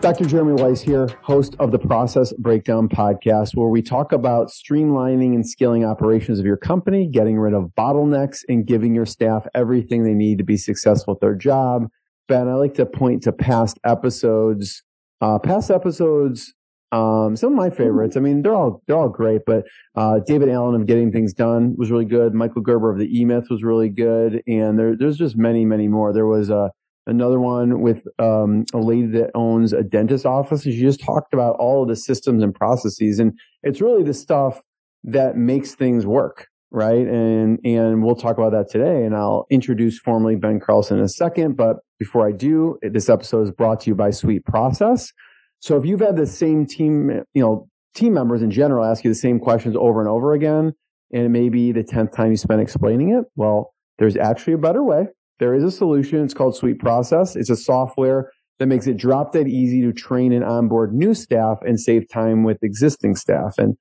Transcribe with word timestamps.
Dr. 0.00 0.24
Jeremy 0.24 0.52
Weisz 0.62 0.80
here, 0.80 1.08
host 1.20 1.56
of 1.58 1.72
the 1.72 1.78
Process 1.78 2.32
Breakdown 2.38 2.88
podcast, 2.88 3.54
where 3.54 3.68
we 3.68 3.82
talk 3.82 4.12
about 4.12 4.48
streamlining 4.48 5.34
and 5.34 5.46
scaling 5.46 5.84
operations 5.84 6.38
of 6.38 6.46
your 6.46 6.56
company, 6.56 7.06
getting 7.06 7.38
rid 7.38 7.52
of 7.52 7.72
bottlenecks, 7.76 8.38
and 8.48 8.66
giving 8.66 8.94
your 8.94 9.04
staff 9.04 9.46
everything 9.54 10.02
they 10.02 10.14
need 10.14 10.38
to 10.38 10.44
be 10.44 10.56
successful 10.56 11.12
at 11.12 11.20
their 11.20 11.34
job. 11.34 11.86
Ben, 12.28 12.48
I 12.48 12.54
like 12.54 12.72
to 12.76 12.86
point 12.86 13.22
to 13.24 13.32
past 13.32 13.78
episodes. 13.84 14.82
Uh, 15.20 15.38
past 15.38 15.70
episodes, 15.70 16.54
um, 16.92 17.36
some 17.36 17.52
of 17.52 17.58
my 17.58 17.68
favorites. 17.68 18.16
I 18.16 18.20
mean, 18.20 18.40
they're 18.40 18.54
all 18.54 18.82
they're 18.86 18.96
all 18.96 19.10
great, 19.10 19.42
but 19.44 19.64
uh, 19.96 20.20
David 20.26 20.48
Allen 20.48 20.80
of 20.80 20.86
Getting 20.86 21.12
Things 21.12 21.34
Done 21.34 21.74
was 21.76 21.90
really 21.90 22.06
good. 22.06 22.32
Michael 22.32 22.62
Gerber 22.62 22.90
of 22.90 22.96
the 22.96 23.18
E 23.18 23.26
Myth 23.26 23.48
was 23.50 23.62
really 23.62 23.90
good, 23.90 24.42
and 24.46 24.78
there, 24.78 24.96
there's 24.96 25.18
just 25.18 25.36
many, 25.36 25.66
many 25.66 25.88
more. 25.88 26.14
There 26.14 26.26
was 26.26 26.48
a 26.48 26.70
another 27.10 27.40
one 27.40 27.80
with 27.80 28.06
um, 28.18 28.64
a 28.72 28.78
lady 28.78 29.06
that 29.08 29.30
owns 29.34 29.72
a 29.72 29.82
dentist 29.82 30.24
office. 30.24 30.64
And 30.64 30.74
she 30.74 30.80
just 30.80 31.00
talked 31.00 31.34
about 31.34 31.56
all 31.58 31.82
of 31.82 31.88
the 31.88 31.96
systems 31.96 32.42
and 32.42 32.54
processes. 32.54 33.18
And 33.18 33.38
it's 33.62 33.80
really 33.80 34.02
the 34.02 34.14
stuff 34.14 34.60
that 35.04 35.36
makes 35.36 35.74
things 35.74 36.06
work. 36.06 36.46
Right. 36.72 37.06
And, 37.06 37.58
and 37.64 38.04
we'll 38.04 38.14
talk 38.14 38.38
about 38.38 38.52
that 38.52 38.70
today. 38.70 39.04
And 39.04 39.14
I'll 39.14 39.46
introduce 39.50 39.98
formally 39.98 40.36
Ben 40.36 40.60
Carlson 40.60 40.98
in 40.98 41.04
a 41.04 41.08
second. 41.08 41.56
But 41.56 41.78
before 41.98 42.28
I 42.28 42.32
do, 42.32 42.78
this 42.80 43.08
episode 43.08 43.42
is 43.42 43.50
brought 43.50 43.80
to 43.80 43.90
you 43.90 43.96
by 43.96 44.12
Sweet 44.12 44.44
Process. 44.44 45.12
So 45.58 45.76
if 45.76 45.84
you've 45.84 46.00
had 46.00 46.16
the 46.16 46.26
same 46.26 46.66
team, 46.66 47.24
you 47.34 47.42
know, 47.42 47.68
team 47.94 48.14
members 48.14 48.40
in 48.40 48.52
general 48.52 48.84
ask 48.84 49.02
you 49.02 49.10
the 49.10 49.16
same 49.16 49.40
questions 49.40 49.74
over 49.76 50.00
and 50.00 50.08
over 50.08 50.32
again, 50.32 50.74
and 51.12 51.24
it 51.24 51.28
may 51.28 51.48
be 51.48 51.72
the 51.72 51.82
10th 51.82 52.14
time 52.14 52.30
you 52.30 52.36
spent 52.36 52.60
explaining 52.60 53.10
it, 53.10 53.24
well, 53.34 53.74
there's 53.98 54.16
actually 54.16 54.52
a 54.52 54.58
better 54.58 54.82
way. 54.82 55.08
There 55.40 55.54
is 55.54 55.64
a 55.64 55.70
solution. 55.70 56.22
It's 56.22 56.34
called 56.34 56.54
Sweet 56.54 56.78
Process. 56.78 57.34
It's 57.34 57.50
a 57.50 57.56
software 57.56 58.30
that 58.58 58.66
makes 58.66 58.86
it 58.86 58.98
drop 58.98 59.32
dead 59.32 59.48
easy 59.48 59.80
to 59.80 59.92
train 59.92 60.32
and 60.32 60.44
onboard 60.44 60.94
new 60.94 61.14
staff 61.14 61.58
and 61.62 61.80
save 61.80 62.08
time 62.12 62.44
with 62.44 62.62
existing 62.62 63.16
staff. 63.16 63.54
And 63.56 63.76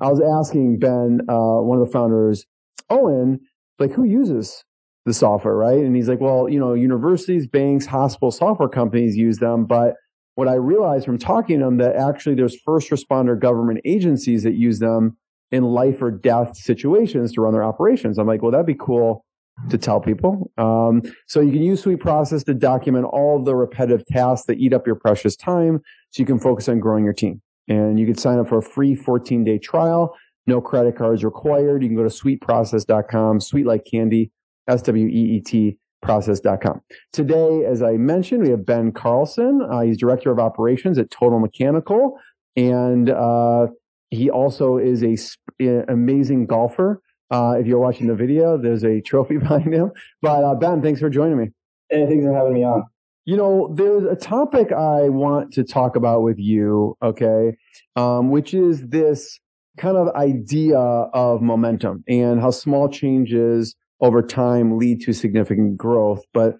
I 0.00 0.08
was 0.08 0.20
asking 0.20 0.78
Ben, 0.78 1.20
uh, 1.28 1.60
one 1.60 1.78
of 1.78 1.86
the 1.86 1.92
founders, 1.92 2.46
Owen, 2.88 3.38
like 3.78 3.92
who 3.92 4.04
uses 4.04 4.64
the 5.04 5.12
software, 5.12 5.54
right? 5.54 5.78
And 5.78 5.94
he's 5.94 6.08
like, 6.08 6.20
well, 6.20 6.48
you 6.48 6.58
know, 6.58 6.72
universities, 6.72 7.46
banks, 7.46 7.84
hospital 7.84 8.30
software 8.30 8.70
companies 8.70 9.14
use 9.14 9.38
them. 9.38 9.66
But 9.66 9.96
what 10.36 10.48
I 10.48 10.54
realized 10.54 11.04
from 11.04 11.18
talking 11.18 11.58
to 11.58 11.66
them 11.66 11.76
that 11.76 11.96
actually 11.96 12.34
there's 12.34 12.58
first 12.64 12.90
responder 12.90 13.38
government 13.38 13.80
agencies 13.84 14.42
that 14.44 14.54
use 14.54 14.78
them 14.78 15.18
in 15.52 15.64
life 15.64 16.00
or 16.00 16.10
death 16.10 16.56
situations 16.56 17.32
to 17.32 17.42
run 17.42 17.52
their 17.52 17.62
operations. 17.62 18.16
I'm 18.16 18.26
like, 18.26 18.40
well, 18.40 18.50
that'd 18.50 18.64
be 18.64 18.74
cool 18.74 19.26
to 19.70 19.78
tell 19.78 20.00
people. 20.00 20.50
Um, 20.58 21.02
so 21.26 21.40
you 21.40 21.52
can 21.52 21.62
use 21.62 21.82
Sweet 21.82 22.00
Process 22.00 22.42
to 22.44 22.54
document 22.54 23.06
all 23.06 23.42
the 23.42 23.54
repetitive 23.54 24.04
tasks 24.06 24.46
that 24.46 24.58
eat 24.58 24.72
up 24.72 24.86
your 24.86 24.96
precious 24.96 25.36
time 25.36 25.80
so 26.10 26.20
you 26.20 26.26
can 26.26 26.38
focus 26.38 26.68
on 26.68 26.80
growing 26.80 27.04
your 27.04 27.12
team. 27.12 27.40
And 27.68 27.98
you 27.98 28.06
can 28.06 28.16
sign 28.16 28.38
up 28.38 28.48
for 28.48 28.58
a 28.58 28.62
free 28.62 28.94
14 28.94 29.44
day 29.44 29.58
trial. 29.58 30.14
No 30.46 30.60
credit 30.60 30.96
cards 30.96 31.24
required. 31.24 31.82
You 31.82 31.88
can 31.88 31.96
go 31.96 32.02
to 32.02 32.10
sweetprocess.com, 32.10 33.40
sweet 33.40 33.66
like 33.66 33.86
candy, 33.90 34.30
S 34.68 34.82
W 34.82 35.06
E 35.06 35.36
E 35.36 35.40
T 35.40 35.78
process.com. 36.02 36.82
Today, 37.12 37.64
as 37.64 37.82
I 37.82 37.92
mentioned, 37.92 38.42
we 38.42 38.50
have 38.50 38.66
Ben 38.66 38.92
Carlson. 38.92 39.62
Uh, 39.62 39.80
he's 39.80 39.96
director 39.96 40.30
of 40.30 40.38
operations 40.38 40.98
at 40.98 41.10
Total 41.10 41.38
Mechanical. 41.38 42.18
And, 42.56 43.08
uh, 43.08 43.68
he 44.10 44.30
also 44.30 44.76
is 44.76 45.02
a 45.02 45.16
sp- 45.16 45.40
amazing 45.88 46.46
golfer. 46.46 47.00
Uh, 47.30 47.56
if 47.58 47.66
you're 47.66 47.78
watching 47.78 48.06
the 48.06 48.14
video, 48.14 48.56
there's 48.56 48.84
a 48.84 49.00
trophy 49.00 49.36
behind 49.38 49.72
him. 49.72 49.90
But 50.22 50.44
uh, 50.44 50.54
Ben, 50.54 50.82
thanks 50.82 51.00
for 51.00 51.10
joining 51.10 51.38
me. 51.38 51.48
Hey, 51.88 52.06
thanks 52.06 52.24
for 52.24 52.32
having 52.32 52.54
me 52.54 52.64
on. 52.64 52.84
You 53.26 53.36
know, 53.36 53.72
there's 53.74 54.04
a 54.04 54.16
topic 54.16 54.70
I 54.70 55.08
want 55.08 55.52
to 55.54 55.64
talk 55.64 55.96
about 55.96 56.22
with 56.22 56.38
you, 56.38 56.96
okay, 57.02 57.56
um, 57.96 58.30
which 58.30 58.52
is 58.52 58.88
this 58.88 59.40
kind 59.78 59.96
of 59.96 60.08
idea 60.14 60.78
of 60.78 61.40
momentum 61.40 62.04
and 62.06 62.40
how 62.40 62.50
small 62.50 62.88
changes 62.88 63.74
over 64.00 64.22
time 64.22 64.76
lead 64.76 65.00
to 65.02 65.12
significant 65.12 65.78
growth. 65.78 66.22
But 66.34 66.56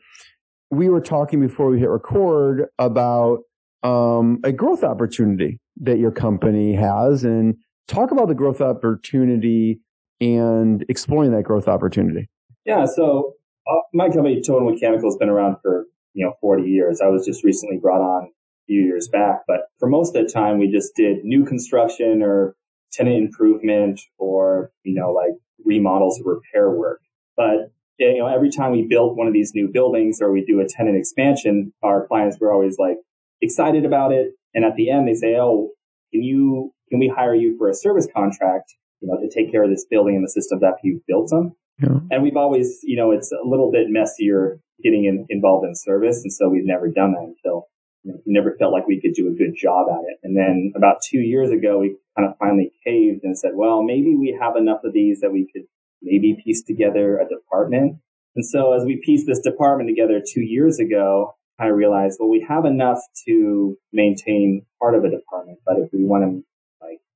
we 0.71 0.89
were 0.89 1.01
talking 1.01 1.41
before 1.41 1.71
we 1.71 1.79
hit 1.79 1.89
record 1.89 2.67
about 2.79 3.41
um, 3.83 4.41
a 4.43 4.53
growth 4.53 4.83
opportunity 4.83 5.61
that 5.83 5.99
your 5.99 6.11
company 6.11 6.75
has 6.75 7.25
and 7.25 7.57
talk 7.87 8.11
about 8.11 8.29
the 8.29 8.35
growth 8.35 8.61
opportunity 8.61 9.81
and 10.21 10.85
exploring 10.89 11.33
that 11.33 11.45
growth 11.45 11.69
opportunity? 11.69 12.29
Yeah, 12.65 12.87
so 12.87 13.35
uh, 13.67 13.81
my 13.93 14.09
company, 14.09 14.43
Total 14.43 14.71
Mechanical, 14.71 15.09
has 15.09 15.17
been 15.17 15.29
around 15.29 15.57
for 15.63 15.87
you 16.15 16.25
know 16.25 16.33
40 16.41 16.65
years. 16.65 17.01
I 17.01 17.09
was 17.09 17.25
just 17.27 17.45
recently 17.45 17.79
brought 17.79 18.01
on 18.01 18.25
a 18.25 18.65
few 18.67 18.83
years 18.83 19.09
back, 19.09 19.43
but 19.47 19.69
for 19.79 19.89
most 19.89 20.15
of 20.15 20.25
the 20.25 20.33
time, 20.33 20.59
we 20.59 20.71
just 20.71 20.95
did 20.95 21.25
new 21.25 21.45
construction 21.45 22.23
or 22.23 22.57
tenant 22.93 23.17
improvement 23.17 24.01
or 24.19 24.71
you 24.85 24.95
know 24.95 25.13
like 25.13 25.33
remodels 25.65 26.21
or 26.25 26.35
repair 26.35 26.71
work. 26.71 27.01
But 27.37 27.73
you 27.99 28.19
know, 28.19 28.27
every 28.27 28.51
time 28.51 28.73
we 28.73 28.87
built 28.87 29.17
one 29.17 29.27
of 29.27 29.33
these 29.33 29.53
new 29.55 29.69
buildings 29.73 30.21
or 30.21 30.33
we 30.33 30.45
do 30.45 30.61
a 30.61 30.69
tenant 30.69 30.97
expansion, 30.97 31.73
our 31.83 32.07
clients 32.07 32.39
were 32.41 32.53
always 32.53 32.79
like 32.79 32.97
excited 33.41 33.85
about 33.85 34.13
it. 34.13 34.33
And 34.55 34.65
at 34.65 34.77
the 34.77 34.91
end, 34.91 35.09
they 35.09 35.15
say, 35.15 35.37
"Oh, 35.37 35.71
can 36.13 36.23
you 36.23 36.73
can 36.91 36.99
we 36.99 37.09
hire 37.09 37.35
you 37.35 37.57
for 37.59 37.69
a 37.69 37.75
service 37.75 38.09
contract?" 38.15 38.75
You 39.01 39.09
know, 39.09 39.19
to 39.21 39.29
take 39.29 39.51
care 39.51 39.65
of 39.65 39.71
this 39.71 39.87
building 39.89 40.17
and 40.17 40.25
the 40.25 40.31
systems 40.31 40.63
after 40.63 40.81
you've 40.83 41.07
built 41.07 41.31
them. 41.31 41.53
Yeah. 41.83 41.99
And 42.11 42.23
we've 42.23 42.37
always, 42.37 42.81
you 42.83 42.97
know, 42.97 43.11
it's 43.11 43.33
a 43.33 43.47
little 43.47 43.71
bit 43.71 43.89
messier 43.89 44.61
getting 44.83 45.05
in, 45.05 45.27
involved 45.29 45.67
in 45.67 45.75
service. 45.75 46.23
And 46.23 46.33
so 46.33 46.49
we've 46.49 46.67
never 46.67 46.89
done 46.89 47.13
that 47.13 47.35
until 47.35 47.69
you 48.05 48.13
know, 48.13 48.21
we 48.27 48.33
never 48.33 48.55
felt 48.59 48.73
like 48.73 48.87
we 48.87 49.01
could 49.01 49.15
do 49.15 49.29
a 49.29 49.33
good 49.33 49.57
job 49.57 49.87
at 49.91 50.01
it. 50.07 50.19
And 50.23 50.37
then 50.37 50.73
about 50.77 51.01
two 51.03 51.19
years 51.19 51.51
ago, 51.51 51.79
we 51.79 51.97
kind 52.17 52.29
of 52.29 52.37
finally 52.39 52.71
caved 52.85 53.25
and 53.25 53.37
said, 53.37 53.53
well, 53.55 53.83
maybe 53.83 54.15
we 54.15 54.37
have 54.39 54.57
enough 54.57 54.85
of 54.85 54.93
these 54.93 55.21
that 55.21 55.33
we 55.33 55.49
could 55.53 55.63
maybe 56.03 56.39
piece 56.45 56.63
together 56.63 57.19
a 57.19 57.29
department. 57.29 57.97
And 58.37 58.45
so 58.45 58.75
as 58.75 58.85
we 58.85 59.01
pieced 59.03 59.27
this 59.27 59.41
department 59.41 59.89
together 59.89 60.21
two 60.21 60.43
years 60.43 60.79
ago, 60.79 61.35
I 61.59 61.67
realized, 61.67 62.19
well, 62.21 62.29
we 62.29 62.45
have 62.49 62.65
enough 62.65 62.99
to 63.27 63.77
maintain 63.93 64.67
part 64.81 64.95
of 64.95 65.05
a 65.05 65.11
department, 65.11 65.61
but 65.65 65.79
if 65.79 65.89
we 65.93 66.05
want 66.05 66.25
to 66.25 66.45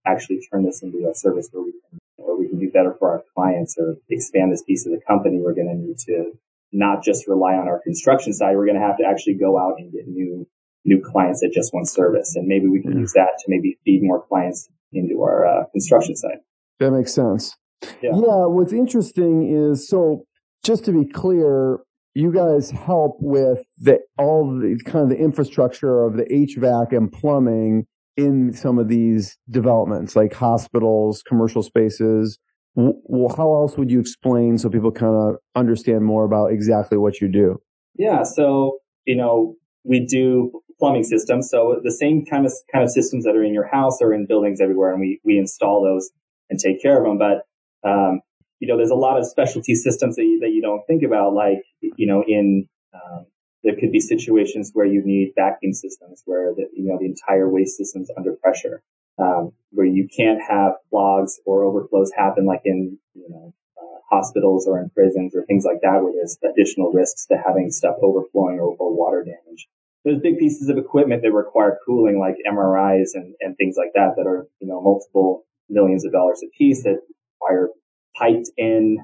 actually 0.09 0.41
turn 0.51 0.65
this 0.65 0.83
into 0.83 1.09
a 1.09 1.15
service 1.15 1.49
where 1.53 1.63
we 1.63 1.73
can, 1.73 1.99
where 2.17 2.37
we 2.37 2.49
can 2.49 2.59
do 2.59 2.71
better 2.71 2.95
for 2.99 3.11
our 3.11 3.23
clients 3.35 3.77
or 3.79 3.97
expand 4.09 4.53
this 4.53 4.63
piece 4.63 4.87
of 4.87 4.93
the 4.93 5.01
company, 5.07 5.39
we're 5.39 5.55
going 5.55 5.69
to 5.69 5.75
need 5.75 5.99
to 6.07 6.33
not 6.73 7.03
just 7.03 7.29
rely 7.29 7.55
on 7.55 7.69
our 7.69 7.81
construction 7.81 8.33
side. 8.33 8.57
We're 8.57 8.67
going 8.67 8.81
to 8.81 8.87
have 8.87 8.99
to 8.99 9.05
actually 9.05 9.35
go 9.35 9.59
out 9.59 9.75
and 9.79 9.93
get 9.93 10.07
new, 10.07 10.47
new 10.85 11.03
clients 11.03 11.41
that 11.41 11.53
just 11.53 11.73
want 11.73 11.89
service. 11.89 12.37
And 12.37 12.47
maybe 12.47 12.69
we 12.69 12.81
can 12.81 12.99
use 12.99 13.13
that 13.13 13.39
to 13.39 13.45
maybe 13.49 13.79
feed 13.85 14.03
more 14.03 14.23
clients 14.27 14.69
into 14.93 15.23
our 15.23 15.47
uh, 15.47 15.65
construction 15.73 16.17
side. 16.17 16.39
That 16.79 16.93
makes 16.93 17.13
sense. 17.13 17.57
Yeah. 18.03 18.11
yeah. 18.13 18.47
What's 18.47 18.73
interesting 18.73 19.49
is 19.49 19.89
so 19.89 20.25
just 20.65 20.85
to 20.85 20.93
be 20.93 21.07
clear, 21.07 21.81
you 22.15 22.33
guys 22.33 22.71
help 22.71 23.17
with 23.21 23.61
the 23.79 24.01
all 24.19 24.59
the 24.59 24.81
kind 24.85 25.05
of 25.05 25.09
the 25.17 25.23
infrastructure 25.23 26.03
of 26.05 26.17
the 26.17 26.25
HVAC 26.25 26.97
and 26.97 27.13
plumbing 27.13 27.87
in 28.19 28.53
some 28.53 28.81
of 28.81 28.89
these 28.89 29.39
developments, 29.49 30.17
like 30.17 30.35
hospitals, 30.35 31.23
commercial 31.23 31.63
spaces. 31.63 32.39
Well, 32.75 33.35
how 33.35 33.55
else 33.55 33.79
would 33.79 33.91
you 33.91 34.01
explain 34.01 34.59
so 34.59 34.69
people 34.69 34.91
kind 34.91 35.15
of 35.15 35.37
understand 35.55 36.05
more 36.05 36.25
about 36.25 36.53
exactly 36.53 36.99
what 36.99 37.21
you 37.21 37.29
do? 37.29 37.61
Yeah, 37.97 38.25
so 38.25 38.79
you 39.07 39.17
know 39.17 39.55
we 39.85 40.05
do 40.05 40.51
plumbing 40.79 41.05
systems, 41.05 41.49
so 41.51 41.81
the 41.83 41.93
same 41.93 42.25
kind 42.27 42.45
of 42.45 42.53
kind 42.73 42.85
of 42.85 42.91
systems 42.91 43.25
that 43.25 43.35
are 43.35 43.43
in 43.43 43.55
your 43.55 43.67
house 43.67 44.03
are 44.03 44.13
in 44.13 44.27
buildings 44.27 44.61
everywhere, 44.61 44.93
and 44.93 45.01
we 45.01 45.21
we 45.25 45.39
install 45.39 45.83
those 45.83 46.11
and 46.51 46.59
take 46.59 46.83
care 46.83 46.99
of 46.99 47.05
them. 47.05 47.19
But 47.19 47.89
um, 47.89 48.21
you 48.59 48.67
know, 48.67 48.77
there's 48.77 48.91
a 48.91 48.97
lot 48.97 49.19
of 49.19 49.27
specialty 49.27 49.75
systems 49.75 50.17
that 50.17 50.25
you, 50.25 50.41
that 50.41 50.51
you 50.51 50.61
don't 50.61 50.83
think 50.87 51.03
about, 51.05 51.35
like 51.35 51.63
you 51.81 52.07
know, 52.07 52.25
in 52.27 52.69
um, 52.95 53.27
there 53.65 53.75
could 53.75 53.93
be 53.93 54.01
situations 54.01 54.71
where 54.73 54.87
you 54.87 55.03
need 55.05 55.33
vacuum 55.35 55.73
systems 55.73 56.23
where 56.27 56.55
the, 56.55 56.69
you 56.73 56.85
know, 56.85 56.99
the 56.99 57.07
entire 57.07 57.49
waste 57.49 57.77
system's 57.77 58.11
under 58.17 58.33
pressure, 58.35 58.83
um, 59.19 59.53
where 59.71 59.87
you 59.87 60.09
can't 60.15 60.41
have 60.41 60.75
clogs 60.91 61.41
or 61.45 61.65
overflows 61.65 62.13
happen 62.17 62.47
like 62.47 62.63
in, 62.65 62.99
you 63.15 63.29
know, 63.29 63.53
uh, 63.77 63.99
hospitals 64.11 64.67
or 64.67 64.79
in 64.79 64.91
prisons 64.91 65.35
or 65.35 65.45
things 65.45 65.65
like 65.65 65.81
that 65.83 66.03
where 66.03 66.13
there's 66.13 66.39
additional 66.45 66.93
risks 66.93 67.27
to 67.27 67.37
having 67.45 67.71
stuff 67.71 67.97
overflowing 68.03 68.59
or, 68.59 68.77
or 68.79 68.97
water 68.97 69.25
damage. 69.25 69.69
there's 70.05 70.21
big 70.21 70.39
pieces 70.39 70.69
of 70.69 70.79
equipment 70.79 71.23
that 71.23 71.33
require 71.33 71.79
cooling, 71.85 72.19
like 72.19 72.37
MRIs 72.51 73.11
and, 73.15 73.35
and 73.41 73.57
things 73.57 73.77
like 73.77 73.91
that, 73.95 74.15
that 74.17 74.27
are 74.27 74.47
you 74.61 74.69
know 74.69 74.81
multiple 74.81 75.45
millions 75.69 76.05
of 76.05 76.13
dollars 76.13 76.43
a 76.45 76.49
piece 76.57 76.85
that 76.85 76.99
require 77.41 77.69
piped 78.17 78.51
in 78.57 78.99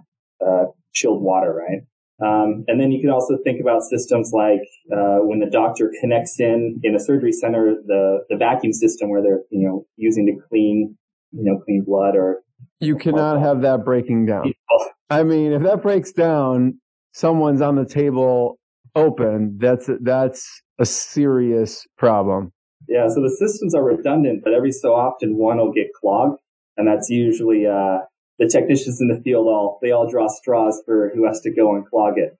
uh, 0.44 0.66
chilled 0.92 1.22
water, 1.22 1.52
right? 1.52 1.82
Um, 2.22 2.64
and 2.68 2.80
then 2.80 2.92
you 2.92 3.00
can 3.00 3.10
also 3.10 3.36
think 3.44 3.60
about 3.60 3.82
systems 3.82 4.30
like 4.32 4.62
uh, 4.92 5.18
when 5.18 5.40
the 5.40 5.50
doctor 5.50 5.92
connects 6.00 6.38
in 6.38 6.80
in 6.84 6.94
a 6.94 7.00
surgery 7.00 7.32
center, 7.32 7.74
the 7.86 8.20
the 8.28 8.36
vacuum 8.36 8.72
system 8.72 9.10
where 9.10 9.22
they're 9.22 9.42
you 9.50 9.66
know 9.66 9.86
using 9.96 10.26
to 10.26 10.48
clean 10.48 10.96
you 11.32 11.44
know 11.44 11.58
clean 11.64 11.82
blood 11.84 12.14
or 12.14 12.42
you 12.80 12.96
cannot 12.96 13.40
have 13.40 13.62
that 13.62 13.84
breaking 13.84 14.26
down. 14.26 14.52
I 15.10 15.22
mean, 15.22 15.52
if 15.52 15.62
that 15.62 15.82
breaks 15.82 16.12
down, 16.12 16.80
someone's 17.12 17.60
on 17.60 17.74
the 17.74 17.86
table 17.86 18.58
open. 18.94 19.58
That's 19.58 19.90
that's 20.00 20.62
a 20.78 20.86
serious 20.86 21.86
problem. 21.98 22.52
Yeah, 22.88 23.08
so 23.08 23.22
the 23.22 23.30
systems 23.30 23.74
are 23.74 23.82
redundant, 23.82 24.42
but 24.44 24.52
every 24.52 24.72
so 24.72 24.94
often 24.94 25.36
one 25.36 25.56
will 25.56 25.72
get 25.72 25.88
clogged, 26.00 26.38
and 26.76 26.86
that's 26.86 27.08
usually 27.08 27.66
uh, 27.66 27.98
the 28.38 28.48
technicians 28.48 29.00
in 29.00 29.08
the 29.08 29.20
field 29.22 29.46
all 29.46 29.78
they 29.82 29.90
all 29.90 30.08
draw 30.10 30.28
straws 30.28 30.82
for 30.84 31.12
who 31.14 31.26
has 31.26 31.40
to 31.42 31.50
go 31.52 31.74
and 31.74 31.86
clog 31.86 32.18
it. 32.18 32.36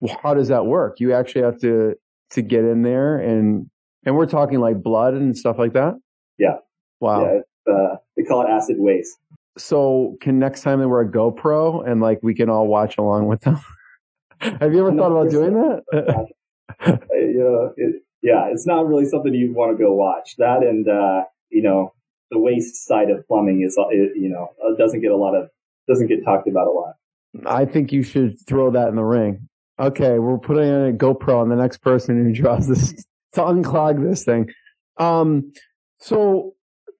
Well, 0.00 0.18
how 0.22 0.34
does 0.34 0.48
that 0.48 0.66
work? 0.66 1.00
You 1.00 1.12
actually 1.12 1.42
have 1.42 1.60
to 1.60 1.96
to 2.30 2.42
get 2.42 2.64
in 2.64 2.82
there 2.82 3.18
and 3.18 3.68
and 4.04 4.16
we're 4.16 4.26
talking 4.26 4.60
like 4.60 4.82
blood 4.82 5.14
and 5.14 5.36
stuff 5.36 5.58
like 5.58 5.74
that. 5.74 5.94
Yeah. 6.38 6.56
Wow. 7.00 7.22
Yeah, 7.66 7.72
uh, 7.72 7.96
they 8.16 8.22
call 8.22 8.42
it 8.42 8.50
acid 8.50 8.76
waste. 8.78 9.18
So 9.58 10.16
can 10.20 10.38
next 10.38 10.62
time 10.62 10.78
they 10.78 10.86
wear 10.86 11.00
a 11.00 11.10
GoPro 11.10 11.86
and 11.86 12.00
like 12.00 12.20
we 12.22 12.34
can 12.34 12.48
all 12.48 12.66
watch 12.66 12.96
along 12.98 13.26
with 13.26 13.42
them? 13.42 13.60
have 14.38 14.72
you 14.72 14.86
ever 14.86 14.96
thought 14.96 15.12
about 15.12 15.30
doing 15.30 15.54
that? 15.54 16.28
you 17.12 17.34
know, 17.38 17.74
it, 17.76 18.02
yeah, 18.22 18.48
it's 18.50 18.66
not 18.66 18.86
really 18.86 19.04
something 19.04 19.34
you'd 19.34 19.54
want 19.54 19.76
to 19.76 19.82
go 19.82 19.92
watch. 19.92 20.36
That 20.38 20.62
and 20.62 20.88
uh, 20.88 21.24
you 21.50 21.62
know, 21.62 21.92
the 22.30 22.38
waste 22.38 22.86
side 22.86 23.10
of 23.10 23.26
plumbing 23.26 23.62
is, 23.62 23.76
you 24.14 24.28
know, 24.28 24.48
uh, 24.64 24.76
doesn't 24.76 25.00
get 25.00 25.10
a 25.10 25.16
lot 25.16 25.34
of, 25.34 25.48
doesn't 25.88 26.06
get 26.06 26.24
talked 26.24 26.48
about 26.48 26.66
a 26.66 26.70
lot. 26.70 26.94
I 27.46 27.64
think 27.64 27.92
you 27.92 28.02
should 28.02 28.34
throw 28.46 28.70
that 28.70 28.88
in 28.88 28.96
the 28.96 29.04
ring. 29.04 29.48
Okay, 29.78 30.18
we're 30.18 30.38
putting 30.38 30.64
in 30.64 30.88
a 30.88 30.92
GoPro 30.92 31.40
on 31.40 31.48
the 31.48 31.56
next 31.56 31.78
person 31.78 32.22
who 32.22 32.32
draws 32.32 32.68
this 32.68 32.92
to 33.32 33.40
unclog 33.40 34.06
this 34.06 34.24
thing. 34.24 34.50
Um, 34.98 35.52
so 35.98 36.54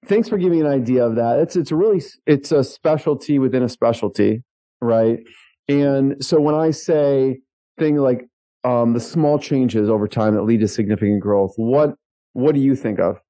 thanks 0.05 0.29
for 0.29 0.37
giving 0.37 0.61
an 0.61 0.67
idea 0.67 1.05
of 1.05 1.15
that. 1.15 1.39
It's 1.39 1.55
it's 1.55 1.71
a 1.71 1.75
really 1.75 2.01
it's 2.25 2.51
a 2.51 2.63
specialty 2.63 3.39
within 3.39 3.63
a 3.63 3.69
specialty, 3.69 4.43
right? 4.81 5.19
And 5.67 6.23
so 6.23 6.39
when 6.41 6.55
I 6.55 6.71
say 6.71 7.39
things 7.77 7.99
like 7.99 8.27
um, 8.63 8.93
the 8.93 8.99
small 8.99 9.37
changes 9.37 9.89
over 9.89 10.07
time 10.07 10.35
that 10.35 10.43
lead 10.43 10.61
to 10.61 10.67
significant 10.67 11.21
growth, 11.21 11.53
what 11.57 11.95
what 12.33 12.55
do 12.55 12.61
you 12.61 12.75
think 12.75 12.99
of 12.99 13.21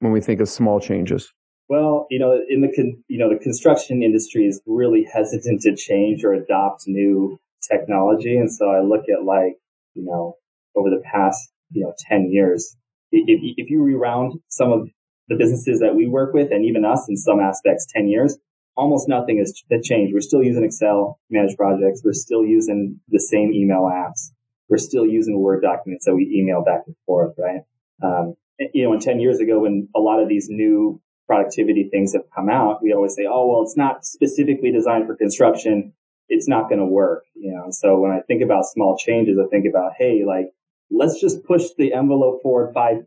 when 0.00 0.12
we 0.12 0.20
think 0.20 0.40
of 0.40 0.48
small 0.48 0.80
changes? 0.80 1.32
Well, 1.70 2.08
you 2.10 2.18
know, 2.18 2.36
in 2.48 2.62
the 2.62 2.72
con- 2.74 3.04
you 3.06 3.16
know 3.16 3.28
the 3.32 3.38
construction 3.38 4.02
industry 4.02 4.44
is 4.44 4.60
really 4.66 5.06
hesitant 5.14 5.60
to 5.60 5.76
change 5.76 6.24
or 6.24 6.32
adopt 6.32 6.88
new 6.88 7.38
technology, 7.62 8.36
and 8.36 8.52
so 8.52 8.68
I 8.68 8.80
look 8.80 9.04
at 9.08 9.24
like 9.24 9.54
you 9.94 10.04
know 10.04 10.34
over 10.74 10.90
the 10.90 11.00
past 11.00 11.52
you 11.70 11.84
know 11.84 11.94
ten 11.96 12.28
years, 12.32 12.76
if 13.12 13.40
if 13.56 13.70
you 13.70 13.84
reround 13.84 14.40
some 14.48 14.72
of 14.72 14.88
the 15.28 15.36
businesses 15.36 15.78
that 15.78 15.94
we 15.94 16.08
work 16.08 16.34
with, 16.34 16.50
and 16.50 16.64
even 16.64 16.84
us 16.84 17.08
in 17.08 17.16
some 17.16 17.38
aspects, 17.38 17.86
ten 17.88 18.08
years, 18.08 18.36
almost 18.76 19.08
nothing 19.08 19.38
has 19.38 19.54
changed. 19.84 20.12
We're 20.12 20.22
still 20.22 20.42
using 20.42 20.64
Excel 20.64 21.20
managed 21.30 21.56
projects. 21.56 22.02
We're 22.04 22.14
still 22.14 22.44
using 22.44 22.98
the 23.10 23.20
same 23.20 23.52
email 23.52 23.82
apps. 23.82 24.32
We're 24.68 24.78
still 24.78 25.06
using 25.06 25.38
Word 25.38 25.62
documents 25.62 26.04
that 26.06 26.16
we 26.16 26.34
email 26.34 26.64
back 26.64 26.82
and 26.88 26.96
forth, 27.06 27.36
right? 27.38 27.60
Um, 28.02 28.34
you 28.74 28.82
know, 28.82 28.92
and 28.92 29.00
10 29.00 29.20
years 29.20 29.38
ago, 29.38 29.60
when 29.60 29.88
a 29.94 30.00
lot 30.00 30.20
of 30.20 30.28
these 30.28 30.48
new 30.50 31.00
productivity 31.30 31.88
things 31.88 32.12
have 32.12 32.24
come 32.34 32.48
out, 32.48 32.82
we 32.82 32.92
always 32.92 33.14
say, 33.14 33.24
oh, 33.30 33.46
well, 33.46 33.62
it's 33.62 33.76
not 33.76 34.04
specifically 34.04 34.72
designed 34.72 35.06
for 35.06 35.14
construction. 35.14 35.92
It's 36.28 36.48
not 36.48 36.68
going 36.68 36.80
to 36.80 36.86
work, 36.86 37.22
you 37.36 37.52
know. 37.52 37.70
So 37.70 38.00
when 38.00 38.10
I 38.10 38.18
think 38.26 38.42
about 38.42 38.64
small 38.64 38.98
changes, 38.98 39.38
I 39.38 39.46
think 39.48 39.64
about, 39.64 39.92
hey, 39.96 40.24
like, 40.26 40.46
let's 40.90 41.20
just 41.20 41.44
push 41.44 41.66
the 41.78 41.94
envelope 41.94 42.42
forward 42.42 42.74
5% 42.74 43.04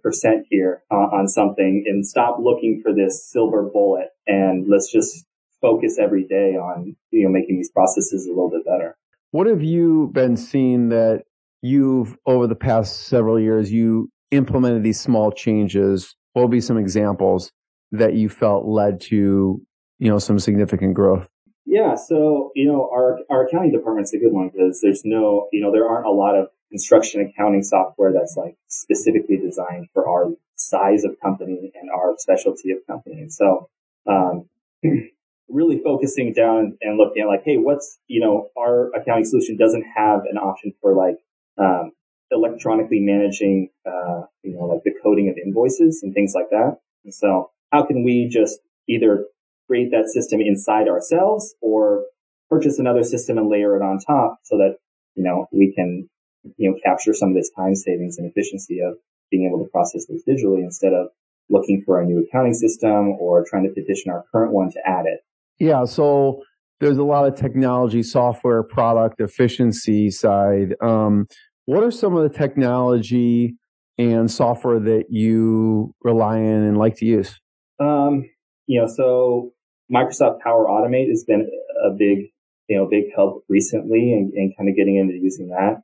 here 0.49 0.83
uh, 0.89 0.95
on 0.95 1.27
something 1.27 1.83
and 1.85 2.07
stop 2.07 2.37
looking 2.39 2.79
for 2.81 2.93
this 2.93 3.29
silver 3.29 3.63
bullet. 3.63 4.07
And 4.25 4.69
let's 4.69 4.89
just 4.89 5.25
focus 5.59 5.99
every 5.99 6.23
day 6.23 6.55
on, 6.55 6.95
you 7.11 7.25
know, 7.25 7.29
making 7.29 7.57
these 7.57 7.71
processes 7.71 8.25
a 8.25 8.29
little 8.29 8.49
bit 8.49 8.65
better. 8.65 8.95
What 9.31 9.47
have 9.47 9.63
you 9.63 10.11
been 10.13 10.37
seeing 10.37 10.87
that 10.89 11.25
you've, 11.61 12.17
over 12.25 12.47
the 12.47 12.55
past 12.55 13.07
several 13.07 13.37
years, 13.37 13.69
you 13.69 14.09
implemented 14.31 14.83
these 14.83 15.01
small 15.01 15.29
changes? 15.29 16.15
What 16.31 16.43
will 16.43 16.47
be 16.47 16.61
some 16.61 16.77
examples 16.77 17.51
that 17.93 18.15
you 18.15 18.27
felt 18.27 18.65
led 18.65 18.99
to, 18.99 19.61
you 19.99 20.09
know, 20.09 20.19
some 20.19 20.39
significant 20.39 20.95
growth? 20.95 21.29
Yeah. 21.65 21.95
So, 21.95 22.51
you 22.55 22.65
know, 22.65 22.89
our, 22.91 23.19
our 23.29 23.45
accounting 23.45 23.71
department's 23.71 24.13
a 24.13 24.17
good 24.17 24.33
one 24.33 24.49
because 24.49 24.81
there's 24.81 25.03
no, 25.05 25.47
you 25.53 25.61
know, 25.61 25.71
there 25.71 25.87
aren't 25.87 26.07
a 26.07 26.11
lot 26.11 26.35
of 26.35 26.49
construction 26.69 27.21
accounting 27.21 27.63
software 27.63 28.11
that's 28.11 28.35
like 28.35 28.57
specifically 28.67 29.37
designed 29.37 29.87
for 29.93 30.07
our 30.09 30.31
size 30.55 31.03
of 31.03 31.19
company 31.21 31.71
and 31.79 31.89
our 31.91 32.15
specialty 32.17 32.71
of 32.71 32.79
company. 32.87 33.21
And 33.21 33.31
so, 33.31 33.69
um, 34.07 34.49
really 35.47 35.77
focusing 35.77 36.33
down 36.33 36.77
and 36.81 36.97
looking 36.97 37.21
at 37.21 37.27
like, 37.27 37.43
hey, 37.45 37.57
what's, 37.57 37.99
you 38.07 38.19
know, 38.19 38.49
our 38.57 38.91
accounting 38.95 39.25
solution 39.25 39.55
doesn't 39.55 39.85
have 39.95 40.21
an 40.29 40.37
option 40.37 40.73
for 40.81 40.95
like, 40.95 41.17
um, 41.57 41.91
electronically 42.31 42.99
managing, 42.99 43.69
uh, 43.85 44.21
you 44.41 44.53
know, 44.53 44.65
like 44.65 44.83
the 44.83 44.93
coding 45.03 45.29
of 45.29 45.37
invoices 45.37 46.01
and 46.01 46.13
things 46.13 46.33
like 46.33 46.49
that. 46.49 46.79
And 47.05 47.13
so 47.13 47.51
how 47.73 47.83
can 47.83 48.03
we 48.03 48.29
just 48.31 48.59
either 48.87 49.25
create 49.67 49.89
that 49.91 50.07
system 50.07 50.39
inside 50.39 50.87
ourselves 50.87 51.55
or 51.61 52.03
purchase 52.49 52.77
another 52.77 53.03
system 53.03 53.37
and 53.37 53.49
layer 53.49 53.75
it 53.75 53.81
on 53.81 53.97
top 53.97 54.37
so 54.43 54.57
that, 54.57 54.75
you 55.15 55.23
know, 55.23 55.47
we 55.51 55.73
can, 55.73 56.07
you 56.57 56.69
know, 56.69 56.77
capture 56.85 57.13
some 57.13 57.29
of 57.29 57.35
this 57.35 57.49
time 57.57 57.73
savings 57.75 58.17
and 58.17 58.29
efficiency 58.29 58.79
of 58.79 58.93
being 59.31 59.47
able 59.47 59.63
to 59.63 59.69
process 59.71 60.05
those 60.05 60.21
digitally 60.29 60.63
instead 60.63 60.93
of 60.93 61.07
looking 61.49 61.81
for 61.83 61.99
a 61.99 62.05
new 62.05 62.19
accounting 62.19 62.53
system 62.53 63.09
or 63.19 63.43
trying 63.49 63.63
to 63.63 63.73
petition 63.73 64.11
our 64.11 64.23
current 64.31 64.53
one 64.53 64.71
to 64.71 64.79
add 64.85 65.05
it. 65.05 65.21
Yeah. 65.59 65.85
So 65.85 66.43
there's 66.79 66.97
a 66.97 67.03
lot 67.03 67.25
of 67.25 67.35
technology, 67.35 68.03
software, 68.03 68.61
product 68.61 69.19
efficiency 69.19 70.11
side. 70.11 70.75
Um, 70.81 71.25
what 71.65 71.83
are 71.83 71.91
some 71.91 72.15
of 72.15 72.23
the 72.23 72.37
technology 72.37 73.55
and 73.97 74.29
software 74.29 74.79
that 74.79 75.05
you 75.09 75.95
rely 76.03 76.37
on 76.37 76.63
and 76.63 76.77
like 76.77 76.97
to 76.97 77.05
use? 77.05 77.39
Um, 77.79 78.29
you 78.67 78.81
know, 78.81 78.87
so 78.87 79.51
Microsoft 79.91 80.39
Power 80.39 80.65
Automate 80.67 81.09
has 81.09 81.23
been 81.23 81.49
a 81.85 81.91
big, 81.91 82.29
you 82.67 82.77
know, 82.77 82.87
big 82.89 83.05
help 83.15 83.43
recently 83.49 84.13
and, 84.13 84.53
kind 84.57 84.69
of 84.69 84.75
getting 84.75 84.97
into 84.97 85.15
using 85.15 85.49
that. 85.49 85.81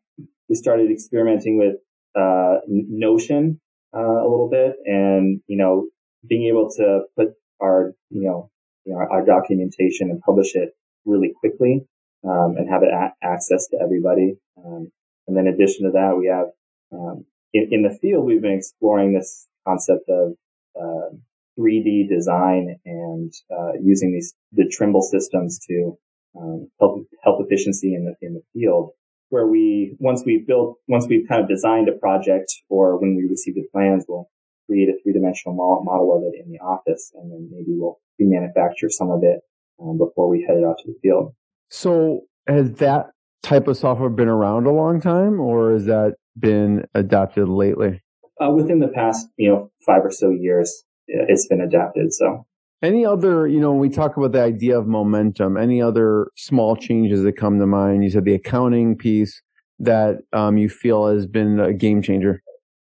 We 0.47 0.55
started 0.55 0.91
experimenting 0.91 1.57
with 1.57 1.75
uh, 2.15 2.59
Notion 2.67 3.59
uh, 3.95 3.99
a 3.99 4.27
little 4.27 4.49
bit, 4.49 4.75
and 4.85 5.41
you 5.47 5.57
know, 5.57 5.87
being 6.27 6.47
able 6.47 6.69
to 6.77 7.01
put 7.15 7.29
our, 7.61 7.93
you 8.09 8.23
know, 8.23 8.49
you 8.85 8.93
know 8.93 8.99
our, 8.99 9.11
our 9.11 9.25
documentation 9.25 10.09
and 10.09 10.21
publish 10.21 10.55
it 10.55 10.75
really 11.05 11.33
quickly 11.39 11.85
um, 12.27 12.55
and 12.57 12.69
have 12.69 12.83
it 12.83 12.89
a- 12.89 13.13
access 13.23 13.67
to 13.67 13.77
everybody. 13.81 14.35
Um, 14.57 14.91
and 15.27 15.37
then 15.37 15.47
in 15.47 15.53
addition 15.53 15.85
to 15.85 15.91
that, 15.91 16.17
we 16.17 16.27
have 16.27 16.47
um, 16.91 17.25
in, 17.53 17.69
in, 17.71 17.83
the 17.83 17.97
field 18.01 18.25
we've 18.25 18.41
been 18.41 18.57
exploring 18.57 19.13
this 19.13 19.47
concept 19.67 20.09
of 20.09 20.33
uh, 20.79 21.15
3D 21.59 22.07
design 22.09 22.75
and 22.85 23.33
uh, 23.51 23.73
using 23.81 24.13
these 24.13 24.33
the 24.53 24.71
Trimble 24.71 25.01
systems 25.01 25.59
to 25.67 25.97
um, 26.39 26.69
help 26.79 27.05
help 27.23 27.41
efficiency 27.45 27.93
in 27.93 28.05
the 28.05 28.13
in 28.25 28.33
the 28.35 28.41
field. 28.53 28.91
Where 29.29 29.45
we 29.45 29.95
once 29.99 30.23
we've 30.25 30.47
built 30.47 30.77
once 30.87 31.07
we've 31.07 31.27
kind 31.27 31.41
of 31.41 31.49
designed 31.49 31.89
a 31.89 31.93
project 31.93 32.51
or 32.69 32.99
when 32.99 33.15
we 33.15 33.27
receive 33.29 33.55
the 33.55 33.67
plans, 33.71 34.05
we'll 34.07 34.29
create 34.67 34.89
a 34.89 34.93
three 35.03 35.13
dimensional 35.13 35.55
model 35.83 36.15
of 36.15 36.23
it 36.23 36.43
in 36.43 36.51
the 36.51 36.59
office, 36.59 37.11
and 37.15 37.31
then 37.31 37.49
maybe 37.51 37.69
we'll 37.69 37.99
remanufacture 38.21 38.89
some 38.89 39.09
of 39.09 39.23
it 39.23 39.41
um, 39.81 39.97
before 39.97 40.29
we 40.29 40.45
head 40.47 40.57
it 40.57 40.63
out 40.63 40.77
to 40.83 40.91
the 40.91 40.99
field. 41.01 41.33
So 41.69 42.21
has 42.47 42.73
that 42.73 43.07
type 43.43 43.67
of 43.67 43.77
software 43.77 44.09
been 44.09 44.27
around 44.27 44.65
a 44.65 44.71
long 44.71 45.01
time, 45.01 45.39
or 45.39 45.73
has 45.73 45.85
that 45.85 46.15
been 46.37 46.85
adopted 46.93 47.47
lately? 47.49 48.01
Uh, 48.41 48.51
within 48.51 48.79
the 48.79 48.87
past, 48.87 49.27
you 49.37 49.49
know, 49.49 49.71
five 49.85 50.03
or 50.03 50.11
so 50.11 50.29
years, 50.29 50.83
it's 51.09 51.47
been 51.47 51.61
adapted. 51.61 52.13
So 52.13 52.45
any 52.81 53.05
other, 53.05 53.47
you 53.47 53.59
know, 53.59 53.71
when 53.71 53.79
we 53.79 53.89
talk 53.89 54.15
about 54.15 54.31
the 54.31 54.41
idea 54.41 54.77
of 54.77 54.87
momentum, 54.87 55.57
any 55.57 55.81
other 55.81 56.27
small 56.37 56.75
changes 56.75 57.23
that 57.23 57.33
come 57.33 57.59
to 57.59 57.65
mind? 57.65 58.03
You 58.03 58.09
said 58.09 58.25
the 58.25 58.35
accounting 58.35 58.97
piece 58.97 59.41
that 59.79 60.17
um, 60.33 60.57
you 60.57 60.69
feel 60.69 61.07
has 61.07 61.27
been 61.27 61.59
a 61.59 61.73
game 61.73 62.01
changer. 62.01 62.41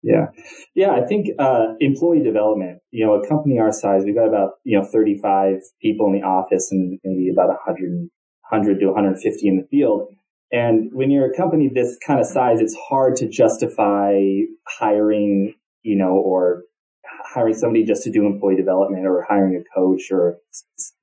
Yeah, 0.02 0.28
yeah. 0.76 0.92
I 0.92 1.02
think 1.02 1.28
uh, 1.40 1.74
employee 1.80 2.24
development. 2.24 2.80
You 2.92 3.06
know, 3.06 3.16
a 3.16 3.28
company 3.28 3.60
our 3.60 3.72
size, 3.72 4.04
we've 4.06 4.16
got 4.16 4.28
about 4.28 4.52
you 4.64 4.80
know 4.80 4.86
35 4.86 5.58
people 5.82 6.08
in 6.08 6.14
the 6.14 6.26
office 6.26 6.70
and 6.72 7.00
maybe 7.04 7.30
about 7.30 7.50
100, 7.50 8.10
100 8.50 8.80
to 8.80 8.86
150 8.86 9.48
in 9.48 9.58
the 9.58 9.68
field. 9.70 10.08
And 10.52 10.90
when 10.94 11.12
you're 11.12 11.30
a 11.30 11.36
company 11.36 11.70
this 11.74 11.98
kind 12.06 12.20
of 12.20 12.26
size, 12.26 12.60
it's 12.60 12.76
hard 12.90 13.16
to 13.18 13.28
justify 13.28 14.14
hiring, 14.68 15.54
you 15.84 15.96
know, 15.96 16.14
or 16.14 16.64
hiring 17.34 17.54
somebody 17.54 17.84
just 17.86 18.04
to 18.04 18.12
do 18.12 18.26
employee 18.26 18.56
development 18.56 19.06
or 19.06 19.26
hiring 19.28 19.56
a 19.56 19.64
coach 19.76 20.12
or, 20.12 20.38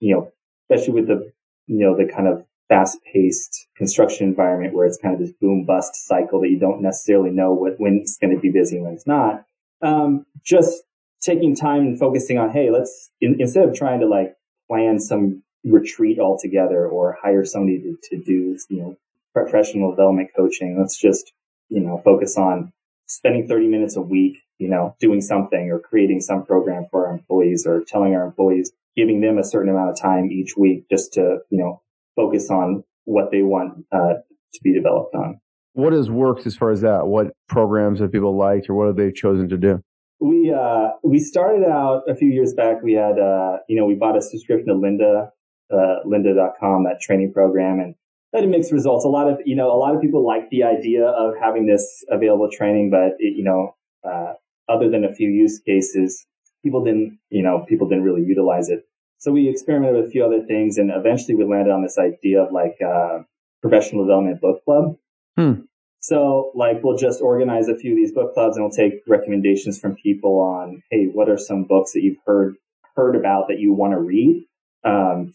you 0.01 0.15
know, 0.15 0.33
especially 0.69 0.95
with 0.95 1.07
the, 1.07 1.33
you 1.67 1.79
know, 1.79 1.97
the 1.97 2.11
kind 2.11 2.27
of 2.27 2.45
fast 2.69 2.99
paced 3.13 3.69
construction 3.77 4.27
environment 4.27 4.75
where 4.75 4.87
it's 4.87 4.99
kind 4.99 5.15
of 5.15 5.21
this 5.21 5.33
boom 5.41 5.65
bust 5.65 5.95
cycle 5.95 6.41
that 6.41 6.51
you 6.51 6.59
don't 6.59 6.83
necessarily 6.83 7.31
know 7.31 7.53
what, 7.53 7.75
when 7.79 8.01
it's 8.03 8.17
going 8.17 8.35
to 8.35 8.41
be 8.41 8.51
busy 8.51 8.77
and 8.77 8.85
when 8.85 8.95
it's 8.95 9.07
not. 9.07 9.45
Um, 9.83 10.27
just 10.43 10.83
taking 11.21 11.55
time 11.55 11.83
and 11.83 11.99
focusing 11.99 12.39
on, 12.39 12.51
hey, 12.51 12.71
let's, 12.71 13.11
in, 13.21 13.41
instead 13.41 13.69
of 13.69 13.75
trying 13.75 14.01
to 14.01 14.07
like 14.07 14.35
plan 14.69 14.99
some 14.99 15.43
retreat 15.65 16.19
altogether 16.19 16.87
or 16.87 17.17
hire 17.23 17.45
somebody 17.45 17.81
to, 17.83 17.97
to 18.11 18.23
do, 18.25 18.59
you 18.69 18.81
know, 18.81 18.97
professional 19.33 19.91
development 19.91 20.31
coaching, 20.37 20.77
let's 20.79 20.99
just, 20.99 21.33
you 21.69 21.81
know, 21.81 22.01
focus 22.05 22.37
on 22.37 22.73
spending 23.07 23.47
30 23.47 23.69
minutes 23.69 23.97
a 23.97 24.01
week, 24.01 24.39
you 24.59 24.69
know, 24.69 24.97
doing 25.01 25.21
something 25.21 25.71
or 25.71 25.79
creating 25.79 26.21
some 26.21 26.45
program 26.45 26.87
for 26.91 27.07
our 27.07 27.15
employees 27.15 27.67
or 27.67 27.85
telling 27.87 28.15
our 28.15 28.25
employees, 28.25 28.73
giving 28.97 29.21
them 29.21 29.39
a 29.39 29.45
certain 29.45 29.71
amount 29.71 29.91
of 29.91 30.01
time 30.01 30.31
each 30.31 30.57
week 30.57 30.85
just 30.91 31.13
to, 31.15 31.39
you 31.51 31.59
know, 31.59 31.83
focus 32.15 32.51
on 32.51 32.83
what 33.05 33.31
they 33.31 33.43
want 33.43 33.85
uh, 33.93 34.15
to 34.53 34.61
be 34.63 34.73
developed 34.73 35.15
on. 35.15 35.41
What 35.75 35.93
has 35.93 36.11
worked 36.11 36.47
as 36.47 36.57
far 36.57 36.71
as 36.71 36.81
that? 36.81 37.07
What 37.07 37.33
programs 37.49 38.01
have 38.01 38.11
people 38.11 38.37
liked 38.37 38.71
or 38.71 38.75
what 38.75 38.87
have 38.87 38.97
they 38.97 39.13
chosen 39.13 39.49
to 39.51 39.59
do? 39.59 39.83
We 40.19 40.51
uh, 40.51 40.93
we 41.05 41.19
started 41.19 41.69
out 41.69 42.05
a 42.09 42.15
few 42.15 42.31
years 42.31 42.55
back. 42.55 42.83
We 42.83 42.95
had 42.95 43.19
uh, 43.19 43.59
you 43.69 43.77
know 43.77 43.85
we 43.85 43.95
bought 43.95 44.17
a 44.17 44.23
subscription 44.23 44.69
to 44.69 44.75
Lynda, 44.75 45.29
uh, 45.71 46.07
Lynda.com, 46.07 46.85
that 46.85 47.01
training 47.03 47.35
program, 47.35 47.81
and 47.81 47.95
that 48.33 48.41
had 48.41 48.49
mixed 48.49 48.73
results. 48.73 49.05
A 49.05 49.09
lot 49.09 49.29
of 49.29 49.39
you 49.45 49.55
know 49.55 49.71
a 49.71 49.77
lot 49.77 49.95
of 49.95 50.01
people 50.01 50.27
like 50.27 50.49
the 50.49 50.65
idea 50.65 51.05
of 51.05 51.35
having 51.39 51.67
this 51.67 52.03
available 52.11 52.49
training, 52.51 52.89
but 52.89 53.17
it, 53.19 53.37
you 53.37 53.45
know 53.45 53.77
uh, 54.03 54.33
other 54.69 54.91
than 54.91 55.05
a 55.05 55.15
few 55.15 55.29
use 55.29 55.59
cases, 55.61 56.27
people 56.63 56.85
didn't 56.85 57.19
you 57.31 57.43
know 57.43 57.65
people 57.69 57.89
didn't 57.89 58.05
really 58.05 58.25
utilize 58.25 58.69
it. 58.69 58.87
So 59.19 59.33
we 59.33 59.49
experimented 59.49 59.97
with 59.97 60.09
a 60.09 60.11
few 60.11 60.25
other 60.25 60.43
things, 60.45 60.79
and 60.79 60.91
eventually 60.91 61.35
we 61.35 61.45
landed 61.45 61.73
on 61.73 61.83
this 61.83 61.99
idea 61.99 62.43
of 62.43 62.53
like 62.53 62.77
uh, 62.83 63.21
professional 63.63 64.05
development 64.05 64.41
book 64.41 64.65
club. 64.65 64.97
Hmm. 65.37 65.63
So, 66.01 66.53
like, 66.55 66.85
we'll 66.85 66.97
just 66.97 67.21
organize 67.21 67.67
a 67.67 67.75
few 67.75 67.91
of 67.91 67.97
these 67.97 68.13
book 68.13 68.33
clubs, 68.33 68.57
and 68.57 68.65
we'll 68.65 68.71
take 68.71 69.03
recommendations 69.09 69.81
from 69.81 69.97
people 69.97 70.39
on, 70.39 70.83
hey, 70.91 71.07
what 71.07 71.29
are 71.29 71.37
some 71.37 71.65
books 71.65 71.93
that 71.95 72.03
you've 72.03 72.19
heard 72.25 72.55
heard 72.95 73.17
about 73.17 73.49
that 73.49 73.59
you 73.59 73.73
want 73.73 73.93
to 73.93 73.99
read 73.99 74.47
um, 74.85 75.33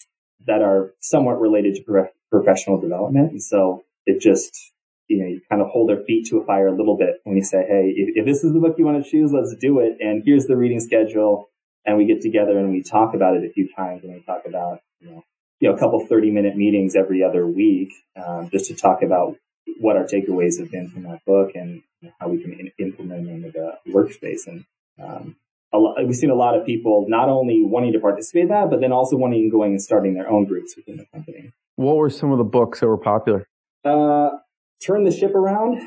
that 0.47 0.61
are 0.61 0.93
somewhat 1.01 1.41
related 1.41 1.75
to 1.75 1.83
pro- 1.83 2.07
professional 2.31 2.79
development? 2.79 3.31
And 3.31 3.43
so 3.43 3.83
it 4.05 4.21
just, 4.21 4.71
you 5.11 5.19
know, 5.19 5.27
you 5.27 5.41
kind 5.49 5.61
of 5.61 5.67
hold 5.67 5.89
their 5.89 5.99
feet 5.99 6.25
to 6.27 6.37
a 6.37 6.45
fire 6.45 6.67
a 6.67 6.75
little 6.75 6.97
bit 6.97 7.19
when 7.25 7.35
you 7.35 7.43
say, 7.43 7.65
hey, 7.67 7.93
if, 7.95 8.15
if 8.15 8.25
this 8.25 8.45
is 8.45 8.53
the 8.53 8.59
book 8.59 8.75
you 8.77 8.85
want 8.85 9.03
to 9.03 9.09
choose, 9.09 9.33
let's 9.33 9.53
do 9.59 9.79
it. 9.79 9.97
And 9.99 10.23
here's 10.25 10.45
the 10.45 10.55
reading 10.55 10.79
schedule. 10.79 11.49
And 11.85 11.97
we 11.97 12.05
get 12.05 12.21
together 12.21 12.57
and 12.57 12.71
we 12.71 12.81
talk 12.81 13.13
about 13.13 13.35
it 13.35 13.43
a 13.43 13.51
few 13.51 13.67
times, 13.75 14.03
and 14.03 14.13
we 14.13 14.21
talk 14.21 14.43
about, 14.45 14.81
you 14.99 15.09
know, 15.09 15.23
you 15.59 15.69
know, 15.69 15.75
a 15.75 15.79
couple 15.79 15.99
30 16.05 16.31
minute 16.31 16.55
meetings 16.55 16.95
every 16.95 17.23
other 17.23 17.45
week, 17.45 17.91
um, 18.15 18.49
just 18.51 18.67
to 18.67 18.75
talk 18.75 19.01
about 19.01 19.35
what 19.79 19.97
our 19.97 20.05
takeaways 20.05 20.59
have 20.59 20.71
been 20.71 20.89
from 20.89 21.03
that 21.03 21.25
book 21.25 21.51
and 21.55 21.81
how 22.19 22.29
we 22.29 22.41
can 22.41 22.53
in- 22.53 22.71
implement 22.79 23.25
them 23.25 23.43
in 23.43 23.51
the 23.51 23.73
workspace. 23.89 24.47
And 24.47 24.65
um, 25.01 25.35
lot, 25.73 25.95
we've 26.05 26.15
seen 26.15 26.29
a 26.29 26.35
lot 26.35 26.55
of 26.55 26.65
people 26.65 27.05
not 27.09 27.29
only 27.29 27.63
wanting 27.63 27.93
to 27.93 27.99
participate 27.99 28.43
in 28.43 28.49
that, 28.49 28.69
but 28.69 28.79
then 28.79 28.91
also 28.91 29.17
wanting 29.17 29.49
going 29.49 29.71
and 29.71 29.81
starting 29.81 30.13
their 30.13 30.29
own 30.29 30.45
groups 30.45 30.75
within 30.75 30.97
the 30.97 31.05
company. 31.13 31.51
What 31.75 31.97
were 31.97 32.09
some 32.09 32.31
of 32.31 32.37
the 32.37 32.43
books 32.43 32.79
that 32.79 32.87
were 32.87 32.97
popular? 32.97 33.47
Uh, 33.83 34.29
Turn 34.85 35.03
the 35.03 35.11
Ship 35.11 35.33
Around 35.35 35.79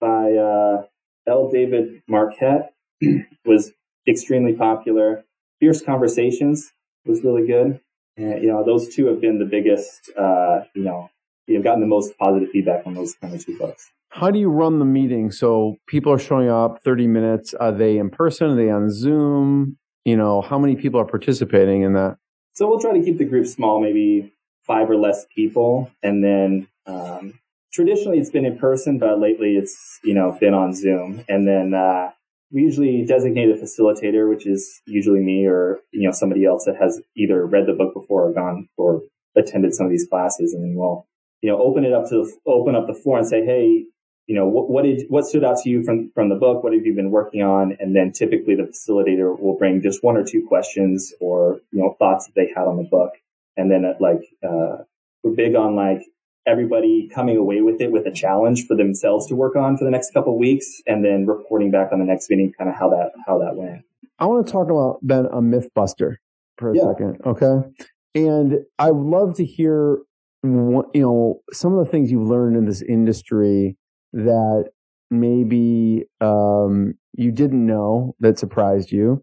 by 0.00 0.32
uh, 0.34 0.82
L. 1.26 1.50
David 1.50 2.02
Marquet 2.06 2.68
was 3.46 3.72
extremely 4.06 4.52
popular. 4.52 5.24
Fierce 5.60 5.80
Conversations 5.80 6.70
was 7.06 7.24
really 7.24 7.46
good. 7.46 7.80
And, 8.18 8.42
you 8.42 8.48
know, 8.48 8.62
those 8.64 8.94
two 8.94 9.06
have 9.06 9.20
been 9.20 9.38
the 9.38 9.46
biggest, 9.46 10.10
uh, 10.16 10.60
you 10.74 10.84
know, 10.84 11.10
you've 11.46 11.64
gotten 11.64 11.80
the 11.80 11.86
most 11.86 12.18
positive 12.18 12.50
feedback 12.50 12.86
on 12.86 12.94
those 12.94 13.14
kind 13.14 13.34
of 13.34 13.44
two 13.44 13.58
books. 13.58 13.90
How 14.10 14.30
do 14.30 14.38
you 14.38 14.50
run 14.50 14.78
the 14.78 14.84
meeting? 14.84 15.32
So 15.32 15.78
people 15.86 16.12
are 16.12 16.18
showing 16.18 16.50
up 16.50 16.82
30 16.84 17.06
minutes. 17.08 17.54
Are 17.54 17.72
they 17.72 17.96
in 17.96 18.10
person? 18.10 18.50
Are 18.50 18.56
they 18.56 18.70
on 18.70 18.90
Zoom? 18.90 19.78
You 20.04 20.16
know, 20.18 20.42
how 20.42 20.58
many 20.58 20.76
people 20.76 21.00
are 21.00 21.06
participating 21.06 21.82
in 21.82 21.94
that? 21.94 22.18
So 22.52 22.68
we'll 22.68 22.78
try 22.78 22.92
to 22.92 23.02
keep 23.02 23.16
the 23.16 23.24
group 23.24 23.46
small, 23.46 23.80
maybe 23.80 24.32
five 24.64 24.90
or 24.90 24.96
less 24.96 25.26
people. 25.34 25.90
And 26.02 26.22
then 26.22 26.68
um, 26.86 27.40
traditionally 27.74 28.18
it's 28.18 28.30
been 28.30 28.44
in 28.44 28.56
person, 28.56 28.98
but 28.98 29.18
lately 29.20 29.56
it's, 29.56 29.98
you 30.04 30.14
know, 30.14 30.36
been 30.40 30.54
on 30.54 30.74
Zoom. 30.74 31.24
And 31.28 31.46
then 31.46 31.74
uh, 31.74 32.10
we 32.52 32.62
usually 32.62 33.04
designate 33.04 33.50
a 33.50 33.54
facilitator, 33.54 34.28
which 34.28 34.46
is 34.46 34.80
usually 34.86 35.20
me 35.20 35.46
or, 35.46 35.80
you 35.90 36.06
know, 36.06 36.12
somebody 36.12 36.46
else 36.46 36.64
that 36.66 36.76
has 36.80 37.00
either 37.16 37.44
read 37.44 37.66
the 37.66 37.72
book 37.72 37.92
before 37.92 38.28
or 38.28 38.32
gone 38.32 38.68
or 38.76 39.02
attended 39.36 39.74
some 39.74 39.86
of 39.86 39.92
these 39.92 40.06
classes. 40.08 40.54
And 40.54 40.62
then 40.62 40.74
we'll 40.76 41.06
you 41.44 41.50
know, 41.50 41.62
open 41.62 41.84
it 41.84 41.92
up 41.92 42.08
to 42.08 42.24
the, 42.24 42.32
open 42.46 42.74
up 42.74 42.86
the 42.86 42.94
floor 42.94 43.18
and 43.18 43.26
say, 43.26 43.44
hey, 43.44 43.84
you 44.26 44.34
know, 44.34 44.46
what, 44.46 44.70
what 44.70 44.84
did 44.84 45.02
what 45.10 45.26
stood 45.26 45.44
out 45.44 45.58
to 45.58 45.68
you 45.68 45.84
from 45.84 46.10
from 46.14 46.30
the 46.30 46.36
book? 46.36 46.64
What 46.64 46.72
have 46.72 46.86
you 46.86 46.94
been 46.94 47.10
working 47.10 47.42
on? 47.42 47.76
And 47.78 47.94
then 47.94 48.12
typically 48.12 48.54
the 48.54 48.62
facilitator 48.62 49.38
will 49.38 49.58
bring 49.58 49.82
just 49.82 50.02
one 50.02 50.16
or 50.16 50.24
two 50.24 50.46
questions 50.48 51.12
or 51.20 51.60
you 51.70 51.82
know 51.82 51.96
thoughts 51.98 52.24
that 52.24 52.34
they 52.34 52.48
had 52.56 52.66
on 52.66 52.78
the 52.78 52.84
book, 52.84 53.10
and 53.58 53.70
then 53.70 53.84
it, 53.84 54.00
like 54.00 54.22
uh, 54.42 54.84
we're 55.22 55.34
big 55.36 55.54
on 55.54 55.76
like 55.76 56.00
everybody 56.46 57.08
coming 57.12 57.36
away 57.36 57.60
with 57.62 57.80
it 57.80 57.90
with 57.92 58.06
a 58.06 58.10
challenge 58.12 58.66
for 58.66 58.76
themselves 58.76 59.26
to 59.28 59.34
work 59.34 59.56
on 59.56 59.76
for 59.76 59.84
the 59.84 59.90
next 59.90 60.12
couple 60.12 60.32
of 60.34 60.38
weeks, 60.38 60.80
and 60.86 61.04
then 61.04 61.26
reporting 61.26 61.70
back 61.70 61.90
on 61.92 61.98
the 61.98 62.04
next 62.04 62.28
meeting, 62.30 62.52
kind 62.56 62.68
of 62.70 62.76
how 62.76 62.90
that 62.90 63.12
how 63.26 63.38
that 63.38 63.56
went. 63.56 63.82
I 64.18 64.26
want 64.26 64.46
to 64.46 64.52
talk 64.52 64.70
about 64.70 64.98
Ben 65.02 65.26
a 65.32 65.42
myth 65.42 65.68
buster 65.74 66.20
for 66.58 66.70
a 66.70 66.76
Yeah. 66.76 66.92
second, 66.92 67.20
okay? 67.26 67.68
And 68.14 68.60
I 68.78 68.90
would 68.92 69.06
love 69.06 69.34
to 69.36 69.44
hear 69.44 69.98
what, 70.42 70.86
you 70.94 71.02
know 71.02 71.40
some 71.52 71.72
of 71.72 71.84
the 71.84 71.90
things 71.90 72.10
you've 72.12 72.28
learned 72.28 72.56
in 72.56 72.64
this 72.66 72.82
industry 72.82 73.76
that 74.12 74.70
maybe 75.10 76.04
um, 76.20 76.94
you 77.14 77.32
didn't 77.32 77.64
know 77.66 78.14
that 78.20 78.38
surprised 78.38 78.92
you. 78.92 79.22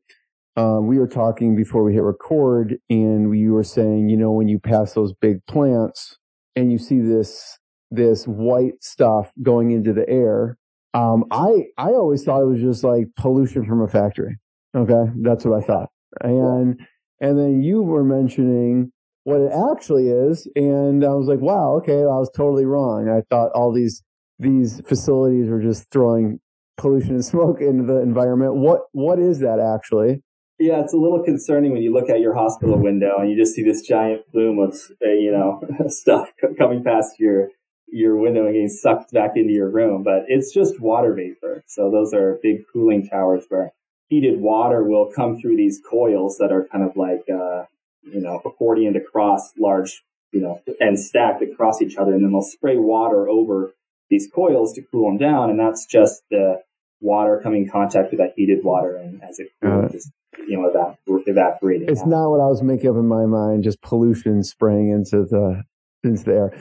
Um, 0.58 0.88
we 0.88 0.98
were 1.00 1.08
talking 1.08 1.56
before 1.56 1.84
we 1.84 1.94
hit 1.94 2.04
record, 2.04 2.78
and 2.90 3.38
you 3.38 3.54
were 3.54 3.64
saying, 3.64 4.10
you 4.10 4.18
know, 4.18 4.32
when 4.32 4.50
you 4.50 4.60
pass 4.60 4.94
those 4.94 5.14
big 5.14 5.46
plants 5.46 6.18
and 6.56 6.72
you 6.72 6.78
see 6.78 7.00
this 7.00 7.58
this 7.90 8.26
white 8.26 8.82
stuff 8.82 9.32
going 9.42 9.72
into 9.72 9.94
the 9.94 10.08
air, 10.10 10.58
um, 10.94 11.26
I 11.32 11.68
I 11.78 11.90
always 11.90 12.24
thought 12.24 12.42
it 12.42 12.48
was 12.48 12.62
just 12.62 12.84
like 12.84 13.08
pollution 13.18 13.66
from 13.66 13.82
a 13.82 13.88
factory. 13.88 14.38
Okay, 14.76 15.12
that's 15.22 15.46
what 15.46 15.62
I 15.62 15.66
thought. 15.66 15.90
And 16.22 16.80
and 17.20 17.38
then 17.38 17.64
you 17.64 17.82
were 17.82 18.04
mentioning 18.04 18.92
what 19.24 19.42
it 19.42 19.52
actually 19.72 20.08
is, 20.10 20.48
and 20.56 21.04
I 21.06 21.10
was 21.10 21.28
like, 21.28 21.40
wow, 21.40 21.76
okay, 21.78 22.00
I 22.00 22.18
was 22.20 22.32
totally 22.36 22.66
wrong. 22.66 23.10
I 23.10 23.22
thought 23.30 23.52
all 23.54 23.72
these 23.72 24.04
these 24.40 24.82
facilities 24.88 25.50
were 25.50 25.62
just 25.62 25.90
throwing 25.92 26.40
pollution 26.78 27.12
and 27.12 27.26
smoke 27.26 27.62
into 27.62 27.84
the 27.84 28.02
environment. 28.02 28.56
What 28.56 28.82
what 28.92 29.20
is 29.20 29.40
that 29.40 29.60
actually? 29.60 30.24
Yeah, 30.62 30.82
it's 30.82 30.94
a 30.94 30.98
little 30.98 31.24
concerning 31.24 31.72
when 31.72 31.82
you 31.82 31.92
look 31.92 32.08
at 32.08 32.20
your 32.20 32.36
hospital 32.36 32.78
window 32.78 33.18
and 33.18 33.32
you 33.32 33.36
just 33.36 33.56
see 33.56 33.64
this 33.64 33.82
giant 33.82 34.32
plume 34.32 34.60
of 34.60 34.76
uh, 35.04 35.10
you 35.10 35.32
know 35.32 35.60
stuff 35.88 36.32
coming 36.56 36.84
past 36.84 37.20
your 37.20 37.50
your 37.88 38.16
window 38.16 38.46
and 38.46 38.54
getting 38.54 38.70
sucked 38.70 39.12
back 39.12 39.32
into 39.36 39.54
your 39.54 39.72
room. 39.72 40.04
But 40.04 40.26
it's 40.28 40.54
just 40.54 40.80
water 40.80 41.16
vapor. 41.16 41.64
So 41.66 41.90
those 41.90 42.14
are 42.14 42.38
big 42.44 42.66
cooling 42.72 43.08
towers 43.08 43.46
where 43.50 43.74
heated 44.08 44.40
water 44.40 44.84
will 44.84 45.12
come 45.12 45.42
through 45.42 45.58
these 45.58 45.82
coils 45.90 46.38
that 46.38 46.52
are 46.52 46.68
kind 46.72 46.88
of 46.88 46.96
like 46.96 47.24
uh, 47.28 47.66
you 48.04 48.22
know 48.22 48.40
accordioned 48.46 48.96
across 48.96 49.54
large 49.58 50.04
you 50.32 50.42
know 50.42 50.62
and 50.80 51.00
stacked 51.00 51.42
across 51.42 51.82
each 51.82 51.98
other, 51.98 52.14
and 52.14 52.24
then 52.24 52.32
they'll 52.32 52.44
spray 52.44 52.78
water 52.78 53.28
over 53.28 53.74
these 54.12 54.30
coils 54.32 54.74
to 54.74 54.84
cool 54.84 55.10
them 55.10 55.18
down, 55.18 55.50
and 55.50 55.60
that's 55.60 55.88
just 55.88 56.22
the 56.30 56.62
water 57.02 57.40
coming 57.44 57.64
in 57.64 57.70
contact 57.70 58.12
with 58.12 58.20
that 58.20 58.34
heated 58.36 58.64
water, 58.64 58.96
and 58.96 59.22
as 59.24 59.40
it 59.40 59.50
Uh, 59.62 59.90
just 59.90 60.12
you 60.48 60.58
know 60.58 60.70
evap- 60.70 60.98
evaporating. 61.28 61.90
It's 61.90 62.02
out. 62.02 62.08
not 62.08 62.30
what 62.30 62.40
I 62.40 62.48
was 62.48 62.62
making 62.62 62.90
up 62.90 62.96
in 62.96 63.08
my 63.08 63.26
mind. 63.26 63.64
Just 63.64 63.82
pollution 63.82 64.44
spraying 64.44 64.90
into 64.90 65.26
the 65.26 65.64
into 66.04 66.24
the 66.24 66.32
air. 66.34 66.54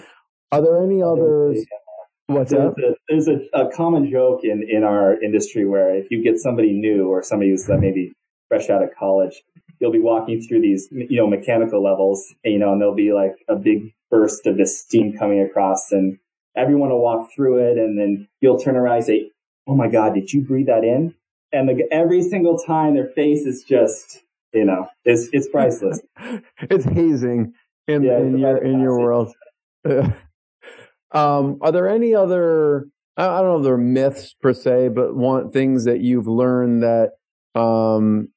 Are 0.53 0.61
there 0.61 0.83
any 0.83 1.03
others? 1.03 1.65
What's 2.27 2.51
There's, 2.53 2.75
that? 2.77 2.85
a, 2.85 2.95
there's 3.09 3.29
a, 3.29 3.39
a 3.53 3.71
common 3.73 4.09
joke 4.09 4.45
in, 4.45 4.63
in 4.69 4.85
our 4.85 5.21
industry 5.21 5.65
where 5.67 5.97
if 5.97 6.13
you 6.13 6.23
get 6.23 6.39
somebody 6.39 6.73
new 6.73 7.09
or 7.09 7.25
somebody 7.25 7.51
who's 7.51 7.69
uh, 7.69 7.77
maybe 7.77 8.13
fresh 8.49 8.71
out 8.71 8.85
of 8.85 8.91
college, 8.97 9.43
you'll 9.81 9.91
be 9.91 9.99
walking 10.01 10.41
through 10.41 10.61
these, 10.61 10.89
you 10.93 11.17
know, 11.17 11.27
mechanical 11.27 11.83
levels, 11.83 12.33
and, 12.45 12.53
you 12.53 12.59
know, 12.61 12.73
and 12.73 12.81
there'll 12.81 12.95
be 12.95 13.13
like 13.13 13.35
a 13.49 13.57
big 13.57 13.93
burst 14.13 14.47
of 14.47 14.57
this 14.57 14.79
steam 14.79 15.17
coming 15.19 15.41
across 15.41 15.91
and 15.91 16.19
everyone 16.57 16.91
will 16.91 17.03
walk 17.03 17.29
through 17.35 17.59
it. 17.69 17.79
And 17.79 17.99
then 17.99 18.29
you'll 18.41 18.59
turn 18.59 18.77
around 18.77 18.99
and 18.99 19.05
say, 19.05 19.31
Oh 19.71 19.77
my 19.77 19.87
God, 19.87 20.15
did 20.15 20.33
you 20.33 20.43
breathe 20.43 20.67
that 20.67 20.83
in? 20.83 21.15
And 21.53 21.69
the, 21.69 21.87
every 21.93 22.23
single 22.23 22.59
time 22.59 22.95
their 22.95 23.07
face 23.07 23.47
is 23.47 23.63
just, 23.63 24.21
you 24.53 24.65
know, 24.65 24.89
it's, 25.05 25.29
it's 25.33 25.49
priceless. 25.49 26.01
It's 26.63 26.85
hazing 26.85 27.55
in, 27.87 28.03
Yeah, 28.03 28.19
in 28.19 28.39
your 28.39 28.57
in 28.59 28.81
your 28.81 28.99
world. 28.99 29.33
Um, 31.13 31.59
are 31.61 31.73
there 31.73 31.89
any 31.89 32.15
other, 32.15 32.87
I 33.17 33.25
don't 33.25 33.45
know 33.45 33.57
if 33.59 33.65
they're 33.65 33.77
myths 33.77 34.35
per 34.41 34.53
se, 34.53 34.91
but 34.91 35.17
want 35.17 35.53
things 35.53 35.85
that 35.85 36.01
you've 36.01 36.29
learned 36.29 36.85
that, 36.85 37.13
um, 37.55 38.29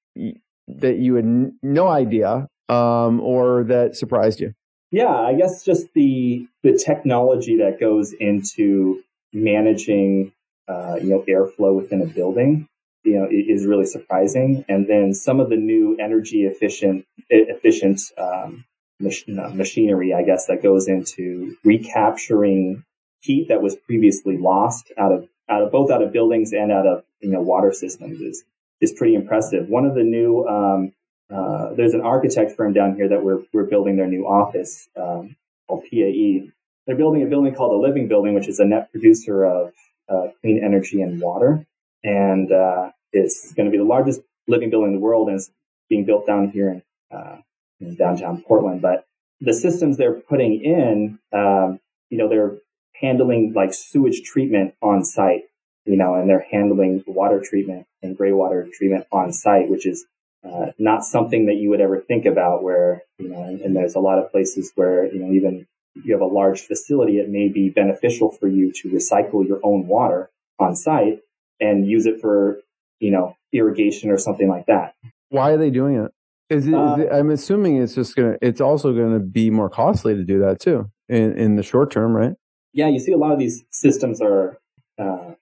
that 0.67 0.97
you 0.97 1.15
had 1.15 1.25
n- 1.25 1.59
no 1.61 1.87
idea, 1.87 2.47
um, 2.69 3.19
or 3.21 3.63
that 3.65 3.95
surprised 3.95 4.39
you? 4.39 4.53
Yeah, 4.91 5.13
I 5.13 5.35
guess 5.35 5.63
just 5.63 5.93
the 5.93 6.47
the 6.63 6.77
technology 6.77 7.57
that 7.57 7.79
goes 7.79 8.13
into 8.13 9.03
managing, 9.33 10.31
uh, 10.67 10.95
you 11.01 11.09
know, 11.09 11.23
airflow 11.27 11.75
within 11.75 12.01
a 12.01 12.05
building, 12.05 12.67
you 13.03 13.19
know, 13.19 13.27
is 13.29 13.65
really 13.65 13.85
surprising. 13.85 14.63
And 14.69 14.87
then 14.87 15.13
some 15.13 15.39
of 15.39 15.49
the 15.49 15.57
new 15.57 15.97
energy 15.99 16.45
efficient 16.45 17.05
efficient 17.29 18.01
um, 18.17 18.65
mach- 18.99 19.27
machinery, 19.53 20.13
I 20.13 20.23
guess, 20.23 20.47
that 20.47 20.63
goes 20.63 20.87
into 20.87 21.55
recapturing 21.63 22.83
heat 23.21 23.47
that 23.47 23.61
was 23.61 23.75
previously 23.75 24.37
lost 24.37 24.91
out 24.97 25.11
of 25.11 25.29
out 25.49 25.63
of 25.63 25.71
both 25.71 25.91
out 25.91 26.01
of 26.01 26.11
buildings 26.11 26.51
and 26.53 26.71
out 26.71 26.87
of 26.87 27.03
you 27.21 27.29
know 27.29 27.41
water 27.41 27.71
systems 27.71 28.21
is 28.21 28.43
is 28.81 28.91
pretty 28.91 29.15
impressive. 29.15 29.69
One 29.69 29.85
of 29.85 29.95
the 29.95 30.03
new 30.03 30.45
um, 30.47 30.93
uh, 31.33 31.73
there's 31.73 31.93
an 31.93 32.01
architect 32.01 32.51
firm 32.55 32.73
down 32.73 32.95
here 32.95 33.09
that 33.09 33.23
we're 33.23 33.39
we're 33.53 33.65
building 33.65 33.95
their 33.95 34.07
new 34.07 34.25
office 34.25 34.87
um, 34.97 35.35
called 35.67 35.83
PAE. 35.89 36.49
They're 36.85 36.97
building 36.97 37.23
a 37.23 37.27
building 37.27 37.55
called 37.55 37.71
the 37.71 37.87
Living 37.87 38.07
Building, 38.07 38.33
which 38.33 38.47
is 38.47 38.59
a 38.59 38.65
net 38.65 38.91
producer 38.91 39.45
of 39.45 39.73
uh, 40.09 40.27
clean 40.41 40.63
energy 40.63 41.01
and 41.01 41.21
water, 41.21 41.65
and 42.03 42.51
uh, 42.51 42.91
it's 43.11 43.53
going 43.53 43.65
to 43.65 43.71
be 43.71 43.77
the 43.77 43.83
largest 43.83 44.21
living 44.47 44.69
building 44.69 44.93
in 44.93 44.95
the 44.95 45.01
world, 45.01 45.27
and 45.27 45.37
it's 45.37 45.51
being 45.89 46.05
built 46.05 46.25
down 46.25 46.49
here 46.49 46.69
in, 46.69 46.83
uh, 47.15 47.37
in 47.79 47.95
downtown 47.95 48.41
Portland. 48.41 48.81
But 48.81 49.05
the 49.39 49.53
systems 49.53 49.97
they're 49.97 50.19
putting 50.19 50.63
in, 50.63 51.19
um, 51.31 51.79
you 52.09 52.17
know, 52.17 52.29
they're 52.29 52.57
handling 52.93 53.53
like 53.53 53.73
sewage 53.73 54.23
treatment 54.23 54.73
on 54.81 55.03
site, 55.03 55.43
you 55.85 55.97
know, 55.97 56.15
and 56.15 56.29
they're 56.29 56.45
handling 56.51 57.03
water 57.07 57.41
treatment 57.43 57.85
and 58.01 58.17
gray 58.17 58.31
water 58.31 58.67
treatment 58.73 59.05
on 59.11 59.31
site, 59.33 59.69
which 59.69 59.85
is 59.85 60.05
uh, 60.43 60.67
not 60.77 61.03
something 61.03 61.45
that 61.45 61.55
you 61.55 61.69
would 61.69 61.81
ever 61.81 61.99
think 61.99 62.25
about 62.25 62.63
where, 62.63 63.03
you 63.17 63.29
know, 63.29 63.43
and, 63.43 63.61
and, 63.61 63.75
there's 63.75 63.95
a 63.95 63.99
lot 63.99 64.19
of 64.19 64.29
places 64.29 64.73
where, 64.75 65.05
you 65.05 65.19
know, 65.19 65.31
even 65.31 65.65
you 65.95 66.13
have 66.13 66.21
a 66.21 66.25
large 66.25 66.61
facility, 66.61 67.19
it 67.19 67.29
may 67.29 67.49
be 67.49 67.69
beneficial 67.69 68.31
for 68.31 68.47
you 68.47 68.71
to 68.71 68.89
recycle 68.89 69.47
your 69.47 69.59
own 69.63 69.87
water 69.87 70.29
on 70.59 70.75
site 70.75 71.19
and 71.59 71.87
use 71.87 72.05
it 72.05 72.19
for, 72.19 72.59
you 72.99 73.11
know, 73.11 73.35
irrigation 73.51 74.09
or 74.09 74.17
something 74.17 74.49
like 74.49 74.65
that. 74.65 74.95
Why 75.29 75.51
are 75.51 75.57
they 75.57 75.69
doing 75.69 75.95
it? 75.95 76.11
Is 76.49 76.67
it, 76.67 76.73
uh, 76.73 76.95
is 76.95 77.05
it 77.05 77.11
I'm 77.11 77.29
assuming 77.29 77.77
it's 77.77 77.95
just 77.95 78.15
going 78.15 78.33
to, 78.33 78.39
it's 78.41 78.61
also 78.61 78.93
going 78.93 79.13
to 79.13 79.19
be 79.19 79.49
more 79.49 79.69
costly 79.69 80.15
to 80.15 80.23
do 80.23 80.39
that 80.39 80.59
too 80.59 80.91
in, 81.09 81.37
in 81.37 81.55
the 81.55 81.63
short 81.63 81.91
term, 81.91 82.15
right? 82.15 82.33
Yeah. 82.73 82.89
You 82.89 82.99
see 82.99 83.11
a 83.11 83.17
lot 83.17 83.31
of 83.31 83.39
these 83.39 83.63
systems 83.71 84.21
are, 84.21 84.57
uh, 84.99 85.33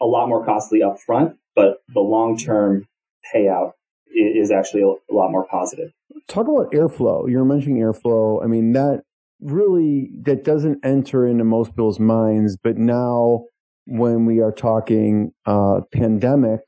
a 0.00 0.06
lot 0.06 0.28
more 0.28 0.44
costly 0.44 0.82
up 0.82 0.98
front, 1.00 1.36
but 1.54 1.82
the 1.92 2.00
long 2.00 2.36
term 2.36 2.86
payout 3.32 3.72
is 4.12 4.50
actually 4.50 4.82
a 4.82 5.14
lot 5.14 5.30
more 5.30 5.46
positive. 5.46 5.92
Talk 6.26 6.48
about 6.48 6.72
airflow. 6.72 7.30
You're 7.30 7.44
mentioning 7.44 7.80
airflow. 7.80 8.42
I 8.42 8.48
mean, 8.48 8.72
that 8.72 9.04
really, 9.40 10.10
that 10.22 10.44
doesn't 10.44 10.84
enter 10.84 11.26
into 11.26 11.44
most 11.44 11.70
people's 11.70 12.00
minds, 12.00 12.56
but 12.56 12.76
now 12.76 13.44
when 13.86 14.26
we 14.26 14.40
are 14.40 14.52
talking 14.52 15.32
uh, 15.46 15.80
pandemic, 15.92 16.60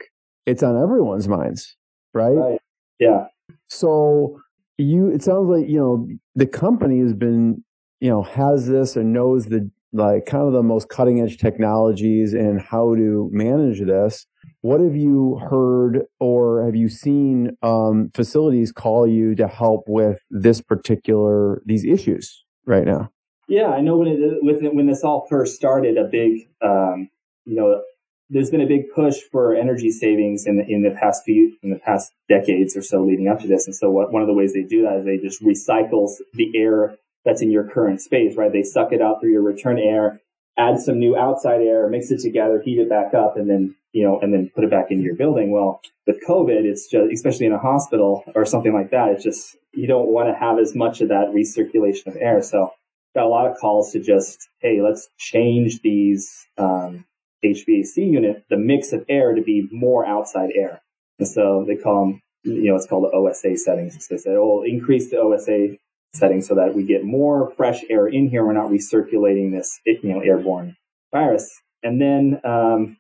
it's 0.47 0.63
on 0.63 0.81
everyone's 0.81 1.29
minds, 1.29 1.77
right? 2.15 2.31
Right. 2.31 2.61
Yeah. 2.99 3.27
So 3.69 4.41
you, 4.79 5.11
it 5.11 5.23
sounds 5.23 5.49
like, 5.49 5.69
you 5.69 5.79
know, 5.79 6.09
the 6.35 6.47
company 6.47 7.01
has 7.01 7.13
been, 7.13 7.65
you 8.01 8.11
know, 8.11 8.23
has 8.23 8.67
this 8.67 8.97
and 8.97 9.13
knows 9.13 9.47
the, 9.47 9.71
like 9.93 10.25
kind 10.27 10.47
of 10.47 10.53
the 10.53 10.63
most 10.63 10.89
cutting 10.89 11.21
edge 11.21 11.39
technologies 11.39 12.33
and 12.33 12.61
how 12.61 12.95
to 12.95 13.29
manage 13.33 13.81
this. 13.81 14.27
What 14.61 14.81
have 14.81 14.95
you 14.95 15.41
heard 15.51 16.03
or 16.21 16.65
have 16.65 16.77
you 16.77 16.89
seen 16.89 17.57
um, 17.63 18.11
facilities 18.15 18.71
call 18.73 19.07
you 19.07 19.35
to 19.35 19.49
help 19.49 19.85
with 19.89 20.21
this 20.31 20.61
particular 20.61 21.63
these 21.67 21.85
issues 21.85 22.45
right 22.71 22.87
now? 22.87 23.11
Yeah, 23.49 23.69
I 23.69 23.81
know 23.81 23.97
when 23.97 24.09
it 24.09 24.75
when 24.75 24.87
this 24.87 25.03
all 25.03 25.27
first 25.29 25.57
started, 25.57 25.99
a 25.99 26.05
big 26.05 26.49
um, 26.63 27.11
you 27.45 27.57
know 27.57 27.83
there's 28.31 28.51
been 28.51 28.61
a 28.61 28.67
big 28.67 28.91
push 28.95 29.17
for 29.33 29.55
energy 29.55 29.91
savings 29.91 30.47
in 30.47 30.57
the, 30.57 30.65
in 30.67 30.83
the 30.83 30.93
past 30.93 31.25
few 31.25 31.57
in 31.63 31.71
the 31.71 31.79
past 31.81 32.13
decades 32.29 32.77
or 32.77 32.83
so 32.83 33.03
leading 33.03 33.27
up 33.27 33.41
to 33.41 33.49
this. 33.49 33.67
And 33.67 33.75
so 33.75 33.91
what, 33.91 34.13
one 34.13 34.23
of 34.23 34.29
the 34.29 34.35
ways 34.35 34.53
they 34.53 34.63
do 34.63 34.83
that 34.83 34.99
is 34.99 35.05
they 35.05 35.19
just 35.19 35.43
recycle 35.43 36.09
the 36.35 36.53
air 36.55 36.97
that's 37.25 37.43
in 37.43 37.51
your 37.51 37.65
current 37.65 38.01
space, 38.01 38.37
right? 38.37 38.53
They 38.53 38.63
suck 38.63 38.93
it 38.93 39.03
out 39.03 39.21
through 39.21 39.33
your 39.33 39.43
return 39.43 39.79
air, 39.79 40.21
add 40.61 40.79
some 40.79 40.99
new 40.99 41.17
outside 41.17 41.63
air, 41.63 41.89
mix 41.89 42.11
it 42.11 42.21
together, 42.21 42.61
heat 42.65 42.79
it 42.79 42.89
back 42.89 43.15
up, 43.15 43.37
and 43.37 43.49
then 43.49 43.75
you 43.93 44.05
know, 44.05 44.21
and 44.21 44.33
then 44.33 44.51
put 44.55 44.65
it 44.65 44.71
back 44.71 44.91
into 44.91 45.03
your 45.03 45.17
building. 45.17 45.51
Well, 45.51 45.81
with 46.07 46.25
COVID, 46.27 46.65
it's 46.65 46.87
just, 46.87 47.13
especially 47.13 47.47
in 47.47 47.53
a 47.53 47.59
hospital 47.59 48.25
or 48.35 48.45
something 48.45 48.73
like 48.73 48.91
that, 48.91 49.09
it's 49.09 49.25
just, 49.25 49.57
you 49.73 49.87
don't 49.87 50.09
want 50.09 50.29
to 50.29 50.35
have 50.35 50.59
as 50.59 50.75
much 50.75 51.01
of 51.01 51.09
that 51.09 51.29
recirculation 51.29 52.07
of 52.07 52.17
air. 52.17 52.43
So 52.43 52.73
got 53.15 53.25
a 53.25 53.29
lot 53.29 53.51
of 53.51 53.57
calls 53.59 53.93
to 53.93 54.01
just, 54.01 54.49
hey, 54.61 54.81
let's 54.81 55.09
change 55.19 55.81
these, 55.83 56.47
um, 56.59 57.05
HVAC 57.45 57.97
unit, 57.97 58.45
the 58.51 58.59
mix 58.59 58.93
of 58.93 59.05
air 59.09 59.35
to 59.35 59.43
be 59.43 59.67
more 59.73 60.07
outside 60.07 60.51
air. 60.55 60.81
And 61.19 61.27
so 61.27 61.65
they 61.67 61.77
call 61.77 62.07
them, 62.07 62.23
you 62.45 62.71
know, 62.71 62.77
it's 62.77 62.87
called 62.87 63.05
the 63.05 63.17
OSA 63.17 63.57
settings. 63.57 64.07
So 64.07 64.15
they 64.15 64.19
said, 64.19 64.37
oh, 64.37 64.59
we'll 64.59 64.71
increase 64.71 65.11
the 65.11 65.19
OSA 65.19 65.77
setting 66.13 66.43
so 66.43 66.55
that 66.55 66.75
we 66.75 66.83
get 66.83 67.05
more 67.05 67.53
fresh 67.57 67.83
air 67.89 68.07
in 68.07 68.29
here. 68.29 68.45
We're 68.45 68.53
not 68.53 68.71
recirculating 68.71 69.53
this, 69.53 69.81
you 69.85 69.99
know, 70.03 70.21
airborne 70.21 70.77
virus. 71.13 71.51
And 71.83 72.01
then, 72.01 72.41
um, 72.45 72.97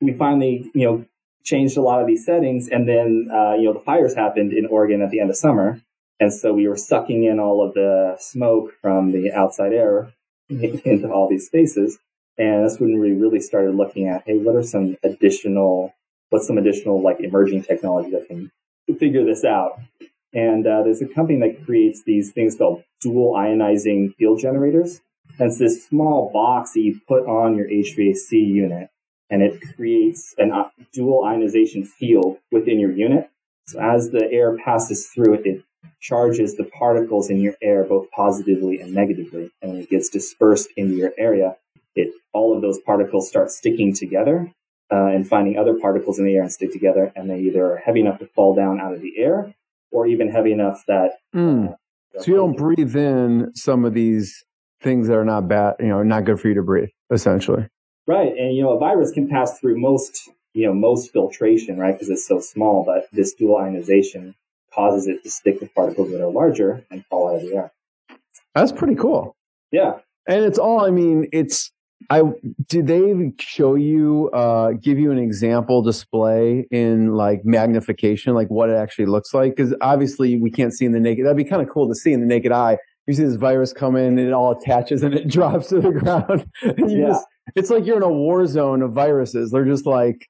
we 0.00 0.12
finally, 0.12 0.70
you 0.74 0.86
know, 0.86 1.04
changed 1.44 1.76
a 1.76 1.82
lot 1.82 2.00
of 2.00 2.06
these 2.06 2.24
settings. 2.24 2.68
And 2.68 2.88
then, 2.88 3.28
uh, 3.32 3.54
you 3.54 3.64
know, 3.64 3.74
the 3.74 3.80
fires 3.80 4.14
happened 4.14 4.52
in 4.52 4.66
Oregon 4.66 5.02
at 5.02 5.10
the 5.10 5.20
end 5.20 5.30
of 5.30 5.36
summer. 5.36 5.80
And 6.20 6.32
so 6.32 6.52
we 6.52 6.68
were 6.68 6.76
sucking 6.76 7.24
in 7.24 7.38
all 7.38 7.66
of 7.66 7.74
the 7.74 8.16
smoke 8.18 8.72
from 8.80 9.12
the 9.12 9.32
outside 9.32 9.72
air 9.72 10.12
into 10.48 11.10
all 11.10 11.28
these 11.28 11.46
spaces. 11.46 11.98
And 12.38 12.64
that's 12.64 12.80
when 12.80 12.98
we 12.98 13.12
really 13.12 13.40
started 13.40 13.74
looking 13.74 14.08
at, 14.08 14.22
hey, 14.26 14.38
what 14.38 14.56
are 14.56 14.62
some 14.62 14.96
additional, 15.02 15.94
what's 16.30 16.46
some 16.46 16.58
additional 16.58 17.02
like 17.02 17.20
emerging 17.20 17.62
technology 17.62 18.10
that 18.10 18.26
can 18.26 18.50
figure 18.98 19.24
this 19.24 19.44
out? 19.44 19.78
And 20.34 20.66
uh, 20.66 20.82
there's 20.82 21.00
a 21.00 21.06
company 21.06 21.38
that 21.40 21.64
creates 21.64 22.02
these 22.02 22.32
things 22.32 22.56
called 22.56 22.82
dual 23.00 23.34
ionizing 23.34 24.14
field 24.16 24.40
generators. 24.40 25.00
And 25.38 25.48
it's 25.48 25.58
this 25.58 25.86
small 25.86 26.30
box 26.32 26.72
that 26.72 26.80
you 26.80 27.00
put 27.06 27.26
on 27.26 27.56
your 27.56 27.68
HVAC 27.68 28.32
unit 28.32 28.90
and 29.30 29.42
it 29.42 29.60
creates 29.74 30.34
a 30.38 30.44
uh, 30.44 30.68
dual 30.92 31.24
ionization 31.24 31.84
field 31.84 32.38
within 32.52 32.78
your 32.78 32.92
unit. 32.92 33.30
So 33.66 33.80
as 33.80 34.10
the 34.10 34.30
air 34.30 34.56
passes 34.58 35.08
through 35.08 35.34
it, 35.34 35.46
it 35.46 35.64
charges 36.00 36.56
the 36.56 36.64
particles 36.64 37.30
in 37.30 37.40
your 37.40 37.54
air 37.62 37.84
both 37.84 38.10
positively 38.10 38.80
and 38.80 38.92
negatively. 38.92 39.50
And 39.62 39.72
when 39.72 39.80
it 39.80 39.90
gets 39.90 40.08
dispersed 40.08 40.68
into 40.76 40.94
your 40.94 41.12
area, 41.16 41.56
it 41.94 42.12
all 42.32 42.54
of 42.54 42.62
those 42.62 42.78
particles 42.78 43.28
start 43.28 43.50
sticking 43.50 43.94
together 43.94 44.52
uh, 44.92 45.06
and 45.06 45.26
finding 45.26 45.56
other 45.56 45.74
particles 45.74 46.18
in 46.18 46.26
the 46.26 46.34
air 46.34 46.42
and 46.42 46.52
stick 46.52 46.72
together, 46.72 47.12
and 47.16 47.30
they 47.30 47.40
either 47.40 47.72
are 47.72 47.78
heavy 47.78 48.00
enough 48.00 48.18
to 48.18 48.26
fall 48.26 48.54
down 48.54 48.80
out 48.80 48.92
of 48.92 49.00
the 49.00 49.18
air, 49.18 49.54
or 49.94 50.06
even 50.06 50.28
heavy 50.28 50.52
enough 50.52 50.84
that. 50.88 51.12
Mm. 51.34 51.72
Uh, 51.72 51.76
so 52.20 52.30
you 52.30 52.36
don't 52.36 52.56
breathe 52.56 52.94
in 52.96 53.50
some 53.54 53.84
of 53.84 53.94
these 53.94 54.44
things 54.82 55.08
that 55.08 55.16
are 55.16 55.24
not 55.24 55.48
bad, 55.48 55.76
you 55.80 55.86
know, 55.86 56.02
not 56.02 56.24
good 56.24 56.38
for 56.38 56.48
you 56.48 56.54
to 56.54 56.62
breathe, 56.62 56.90
essentially. 57.10 57.68
Right. 58.06 58.36
And, 58.36 58.54
you 58.54 58.62
know, 58.62 58.72
a 58.72 58.78
virus 58.78 59.10
can 59.12 59.28
pass 59.28 59.58
through 59.58 59.80
most, 59.80 60.28
you 60.52 60.66
know, 60.66 60.74
most 60.74 61.12
filtration, 61.12 61.78
right? 61.78 61.94
Because 61.94 62.10
it's 62.10 62.26
so 62.26 62.40
small, 62.40 62.84
but 62.84 63.08
this 63.12 63.32
dual 63.34 63.56
ionization 63.56 64.34
causes 64.72 65.06
it 65.06 65.22
to 65.22 65.30
stick 65.30 65.60
with 65.60 65.74
particles 65.74 66.10
that 66.10 66.20
are 66.20 66.30
larger 66.30 66.84
and 66.90 67.06
fall 67.06 67.30
out 67.30 67.36
of 67.36 67.42
the 67.42 67.56
air. 67.56 67.72
That's 68.54 68.72
pretty 68.72 68.96
cool. 68.96 69.34
Yeah. 69.72 70.00
And 70.28 70.44
it's 70.44 70.58
all, 70.58 70.84
I 70.84 70.90
mean, 70.90 71.28
it's, 71.32 71.72
I, 72.10 72.22
did 72.68 72.86
they 72.86 73.32
show 73.38 73.74
you, 73.74 74.30
uh, 74.32 74.72
give 74.72 74.98
you 74.98 75.10
an 75.10 75.18
example 75.18 75.82
display 75.82 76.66
in 76.70 77.14
like 77.14 77.44
magnification, 77.44 78.34
like 78.34 78.48
what 78.48 78.68
it 78.68 78.76
actually 78.76 79.06
looks 79.06 79.32
like? 79.32 79.56
Cause 79.56 79.74
obviously 79.80 80.38
we 80.38 80.50
can't 80.50 80.72
see 80.72 80.84
in 80.84 80.92
the 80.92 81.00
naked, 81.00 81.24
that'd 81.24 81.36
be 81.36 81.44
kind 81.44 81.62
of 81.62 81.68
cool 81.68 81.88
to 81.88 81.94
see 81.94 82.12
in 82.12 82.20
the 82.20 82.26
naked 82.26 82.52
eye. 82.52 82.78
You 83.06 83.14
see 83.14 83.24
this 83.24 83.36
virus 83.36 83.72
come 83.72 83.96
in 83.96 84.18
and 84.18 84.28
it 84.28 84.32
all 84.32 84.58
attaches 84.58 85.02
and 85.02 85.14
it 85.14 85.28
drops 85.30 85.68
to 85.68 85.80
the 85.80 85.92
ground. 85.92 86.46
yeah. 86.62 87.08
Just, 87.08 87.26
it's 87.56 87.70
like 87.70 87.86
you're 87.86 87.96
in 87.96 88.02
a 88.02 88.12
war 88.12 88.46
zone 88.46 88.82
of 88.82 88.92
viruses. 88.92 89.50
They're 89.50 89.64
just 89.64 89.86
like, 89.86 90.28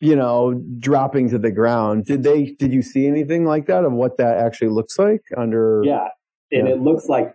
you 0.00 0.16
know, 0.16 0.60
dropping 0.78 1.30
to 1.30 1.38
the 1.38 1.50
ground. 1.50 2.04
Did 2.04 2.22
they, 2.22 2.56
did 2.58 2.72
you 2.72 2.82
see 2.82 3.06
anything 3.06 3.44
like 3.44 3.66
that 3.66 3.84
of 3.84 3.92
what 3.92 4.16
that 4.18 4.38
actually 4.38 4.70
looks 4.70 4.98
like 4.98 5.22
under? 5.36 5.82
Yeah. 5.84 6.08
And 6.52 6.66
yeah. 6.66 6.74
it 6.74 6.80
looks 6.80 7.06
like 7.06 7.34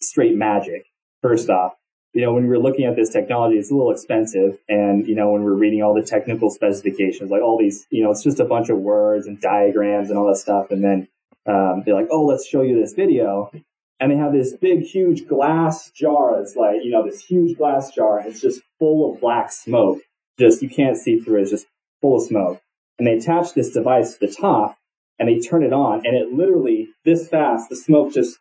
straight 0.00 0.36
magic, 0.36 0.84
first 1.22 1.50
off. 1.50 1.74
You 2.14 2.22
know, 2.22 2.32
when 2.32 2.48
we're 2.48 2.58
looking 2.58 2.86
at 2.86 2.96
this 2.96 3.10
technology, 3.10 3.58
it's 3.58 3.70
a 3.70 3.74
little 3.74 3.92
expensive. 3.92 4.58
And, 4.68 5.06
you 5.06 5.14
know, 5.14 5.30
when 5.30 5.42
we're 5.44 5.54
reading 5.54 5.82
all 5.82 5.94
the 5.94 6.02
technical 6.02 6.50
specifications, 6.50 7.30
like 7.30 7.42
all 7.42 7.58
these, 7.58 7.86
you 7.90 8.02
know, 8.02 8.10
it's 8.10 8.22
just 8.22 8.40
a 8.40 8.44
bunch 8.44 8.70
of 8.70 8.78
words 8.78 9.26
and 9.26 9.40
diagrams 9.40 10.08
and 10.08 10.18
all 10.18 10.26
that 10.28 10.38
stuff. 10.38 10.70
And 10.70 10.82
then 10.82 11.08
um, 11.46 11.82
they're 11.84 11.94
like, 11.94 12.08
oh, 12.10 12.24
let's 12.24 12.46
show 12.46 12.62
you 12.62 12.80
this 12.80 12.94
video. 12.94 13.50
and 14.00 14.12
they 14.12 14.16
have 14.16 14.32
this 14.32 14.54
big, 14.56 14.82
huge 14.82 15.26
glass 15.26 15.90
jar. 15.90 16.40
It's 16.40 16.56
like, 16.56 16.76
you 16.82 16.90
know, 16.90 17.04
this 17.04 17.20
huge 17.20 17.56
glass 17.58 17.90
jar. 17.94 18.18
And 18.18 18.28
it's 18.28 18.40
just 18.40 18.62
full 18.78 19.12
of 19.12 19.20
black 19.20 19.50
smoke. 19.52 20.00
Just, 20.38 20.62
you 20.62 20.68
can't 20.68 20.96
see 20.96 21.18
through 21.18 21.38
it. 21.38 21.42
It's 21.42 21.50
just 21.50 21.66
full 22.00 22.16
of 22.16 22.22
smoke. 22.22 22.60
And 22.98 23.06
they 23.06 23.14
attach 23.14 23.54
this 23.54 23.72
device 23.72 24.14
to 24.14 24.26
the 24.26 24.32
top 24.32 24.76
and 25.18 25.28
they 25.28 25.40
turn 25.40 25.64
it 25.64 25.72
on 25.72 26.06
and 26.06 26.16
it 26.16 26.32
literally 26.32 26.88
this 27.04 27.28
fast, 27.28 27.68
the 27.68 27.76
smoke 27.76 28.12
just 28.12 28.38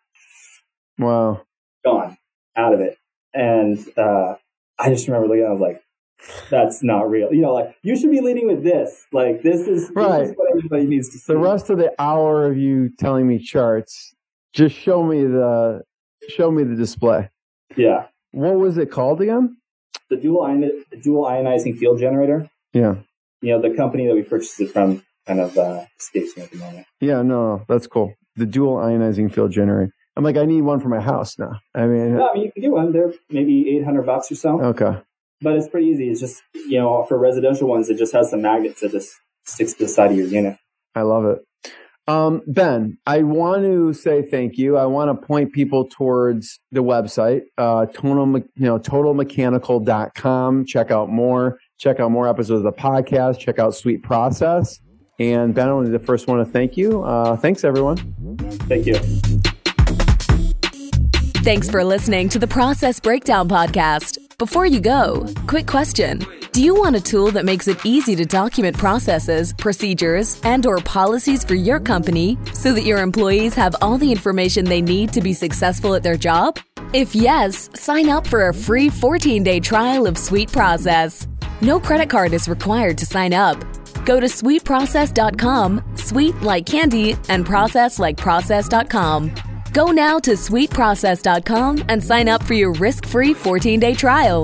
wow 1.00 1.42
gone 1.84 2.18
out 2.56 2.74
of 2.74 2.80
it. 2.80 2.98
And, 3.38 3.78
uh, 3.98 4.36
I 4.80 4.90
just 4.90 5.08
remember 5.08 5.28
looking, 5.28 5.46
I 5.46 5.52
was 5.52 5.62
like, 5.62 5.82
that's 6.50 6.84
not 6.84 7.10
real. 7.10 7.32
You 7.32 7.42
know, 7.42 7.54
like 7.54 7.76
you 7.84 7.96
should 7.96 8.12
be 8.12 8.22
leading 8.22 8.48
with 8.48 8.64
this. 8.64 9.06
Like 9.14 9.44
this 9.44 9.68
is, 9.68 9.92
right. 9.96 10.22
This 10.22 10.30
is 10.30 10.36
what 10.36 10.50
everybody 10.52 10.86
needs 10.86 11.10
to 11.10 11.18
see. 11.20 11.34
The 11.34 11.40
rest 11.40 11.70
of 11.70 11.78
the 11.78 11.94
hour 12.00 12.48
of 12.48 12.58
you 12.58 12.90
telling 12.98 13.28
me 13.28 13.38
charts 13.40 14.14
just 14.54 14.76
show 14.76 15.04
me 15.04 15.24
the 15.24 15.84
show 16.30 16.50
me 16.50 16.64
the 16.64 16.76
display. 16.76 17.30
Yeah. 17.76 18.08
What 18.32 18.56
was 18.56 18.78
it 18.78 18.90
called 18.92 19.22
again? 19.22 19.58
The 20.10 20.18
dual 20.18 20.44
ion, 20.44 20.84
dual 21.04 21.26
ionizing 21.26 21.78
field 21.78 22.00
generator. 22.00 22.50
Yeah. 22.74 22.96
You 23.42 23.54
know, 23.54 23.62
the 23.62 23.76
company 23.76 24.08
that 24.08 24.16
we 24.16 24.24
purchased 24.24 24.60
it 24.60 24.72
from 24.72 25.04
kind 25.28 25.40
of 25.40 25.58
uh, 25.58 25.86
escapes 26.00 26.36
me 26.36 26.44
at 26.44 26.52
the 26.52 26.58
moment. 26.58 26.88
Yeah, 27.00 27.22
no, 27.22 27.64
that's 27.68 27.86
cool. 27.86 28.14
The 28.36 28.48
dual 28.48 28.78
ionizing 28.78 29.32
field 29.32 29.52
generator. 29.52 29.92
I'm 30.18 30.24
like, 30.24 30.36
I 30.36 30.46
need 30.46 30.62
one 30.62 30.80
for 30.80 30.90
my 30.90 31.00
house 31.00 31.38
now. 31.38 31.60
I 31.76 31.86
mean, 31.86 32.18
no, 32.18 32.30
I 32.30 32.34
mean 32.34 32.46
you 32.46 32.52
can 32.52 32.62
get 32.64 32.72
one. 32.72 32.92
They're 32.92 33.14
maybe 33.30 33.78
800 33.78 34.06
bucks 34.06 34.32
or 34.32 34.36
so. 34.36 34.62
Okay. 34.62 35.00
But 35.42 35.56
it's 35.56 35.70
pretty 35.70 35.88
easy. 35.88 36.10
It's 36.10 36.20
just 36.20 36.42
you 36.54 36.80
know, 36.80 37.06
for 37.06 37.20
residential 37.20 37.68
ones, 37.68 37.90
it 37.90 37.98
just 37.98 38.14
has 38.14 38.32
some 38.32 38.42
magnets 38.42 38.82
that 38.82 38.92
just 38.92 39.12
sticks 39.46 39.74
to 39.74 39.84
the 39.84 39.90
side 39.90 40.12
of 40.12 40.18
your 40.18 40.28
unit. 40.28 40.58
I 40.96 41.02
love 41.02 41.26
it. 41.26 41.44
Um, 42.08 42.42
ben, 42.48 42.98
I 43.06 43.24
want 43.24 43.64
to 43.64 43.94
say 43.94 44.22
thank 44.24 44.58
you. 44.58 44.78
I 44.78 44.86
want 44.86 45.10
to 45.10 45.28
point 45.28 45.52
people 45.52 45.88
towards 45.88 46.60
the 46.72 46.82
website, 46.82 47.42
uh, 47.58 47.86
total, 47.88 48.40
you 48.40 48.46
know, 48.56 48.80
totalmechanical.com. 48.80 50.66
Check 50.66 50.90
out 50.90 51.10
more, 51.10 51.60
check 51.78 52.00
out 52.00 52.10
more 52.10 52.28
episodes 52.28 52.64
of 52.66 52.76
the 52.76 52.82
podcast, 52.82 53.40
check 53.40 53.60
out 53.60 53.76
Sweet 53.76 54.04
Process. 54.04 54.80
And 55.20 55.54
Ben, 55.54 55.68
I'm 55.68 55.92
the 55.92 56.00
first 56.00 56.28
one 56.28 56.38
to 56.40 56.46
thank 56.46 56.78
you. 56.78 57.04
Uh, 57.04 57.36
thanks, 57.36 57.64
everyone. 57.64 57.98
Thank 58.68 58.86
you. 58.86 58.96
Thanks 61.48 61.70
for 61.70 61.82
listening 61.82 62.28
to 62.28 62.40
the 62.40 62.46
Process 62.46 63.00
Breakdown 63.00 63.48
Podcast. 63.48 64.18
Before 64.38 64.66
you 64.66 64.82
go, 64.82 65.26
quick 65.48 65.66
question. 65.66 66.26
Do 66.52 66.62
you 66.62 66.76
want 66.76 66.98
a 66.98 67.02
tool 67.02 67.32
that 67.32 67.46
makes 67.46 67.70
it 67.70 67.86
easy 67.86 68.18
to 68.18 68.26
document 68.26 68.78
processes, 68.78 69.54
procedures, 69.54 70.42
and 70.44 70.66
or 70.66 70.80
policies 70.80 71.46
for 71.46 71.56
your 71.56 71.80
company 71.80 72.38
so 72.52 72.74
that 72.74 72.84
your 72.84 72.98
employees 72.98 73.54
have 73.54 73.78
all 73.82 73.98
the 73.98 74.12
information 74.12 74.66
they 74.66 74.82
need 74.82 75.14
to 75.14 75.22
be 75.22 75.32
successful 75.32 75.96
at 75.96 76.04
their 76.04 76.18
job? 76.18 76.60
If 76.92 77.16
yes, 77.16 77.70
sign 77.80 78.10
up 78.10 78.28
for 78.28 78.50
a 78.50 78.54
free 78.54 78.90
14-day 78.90 79.62
trial 79.62 80.06
of 80.06 80.18
Sweet 80.18 80.52
Process. 80.52 81.30
No 81.62 81.80
credit 81.80 82.10
card 82.10 82.34
is 82.34 82.50
required 82.50 82.98
to 82.98 83.06
sign 83.06 83.32
up. 83.32 83.58
Go 84.04 84.20
to 84.20 84.28
sweetprocess.com, 84.28 85.82
sweet 85.96 86.42
like 86.42 86.66
candy, 86.66 87.16
and 87.30 87.46
process 87.46 88.00
like 88.00 88.18
process.com. 88.18 89.34
Go 89.78 89.92
now 89.92 90.18
to 90.18 90.32
sweetprocess.com 90.32 91.86
and 91.88 92.04
sign 92.04 92.28
up 92.28 92.42
for 92.42 92.56
your 92.56 92.72
risk 92.74 93.06
free 93.06 93.32
14 93.36 93.80
day 93.80 93.94
trial. 93.94 94.44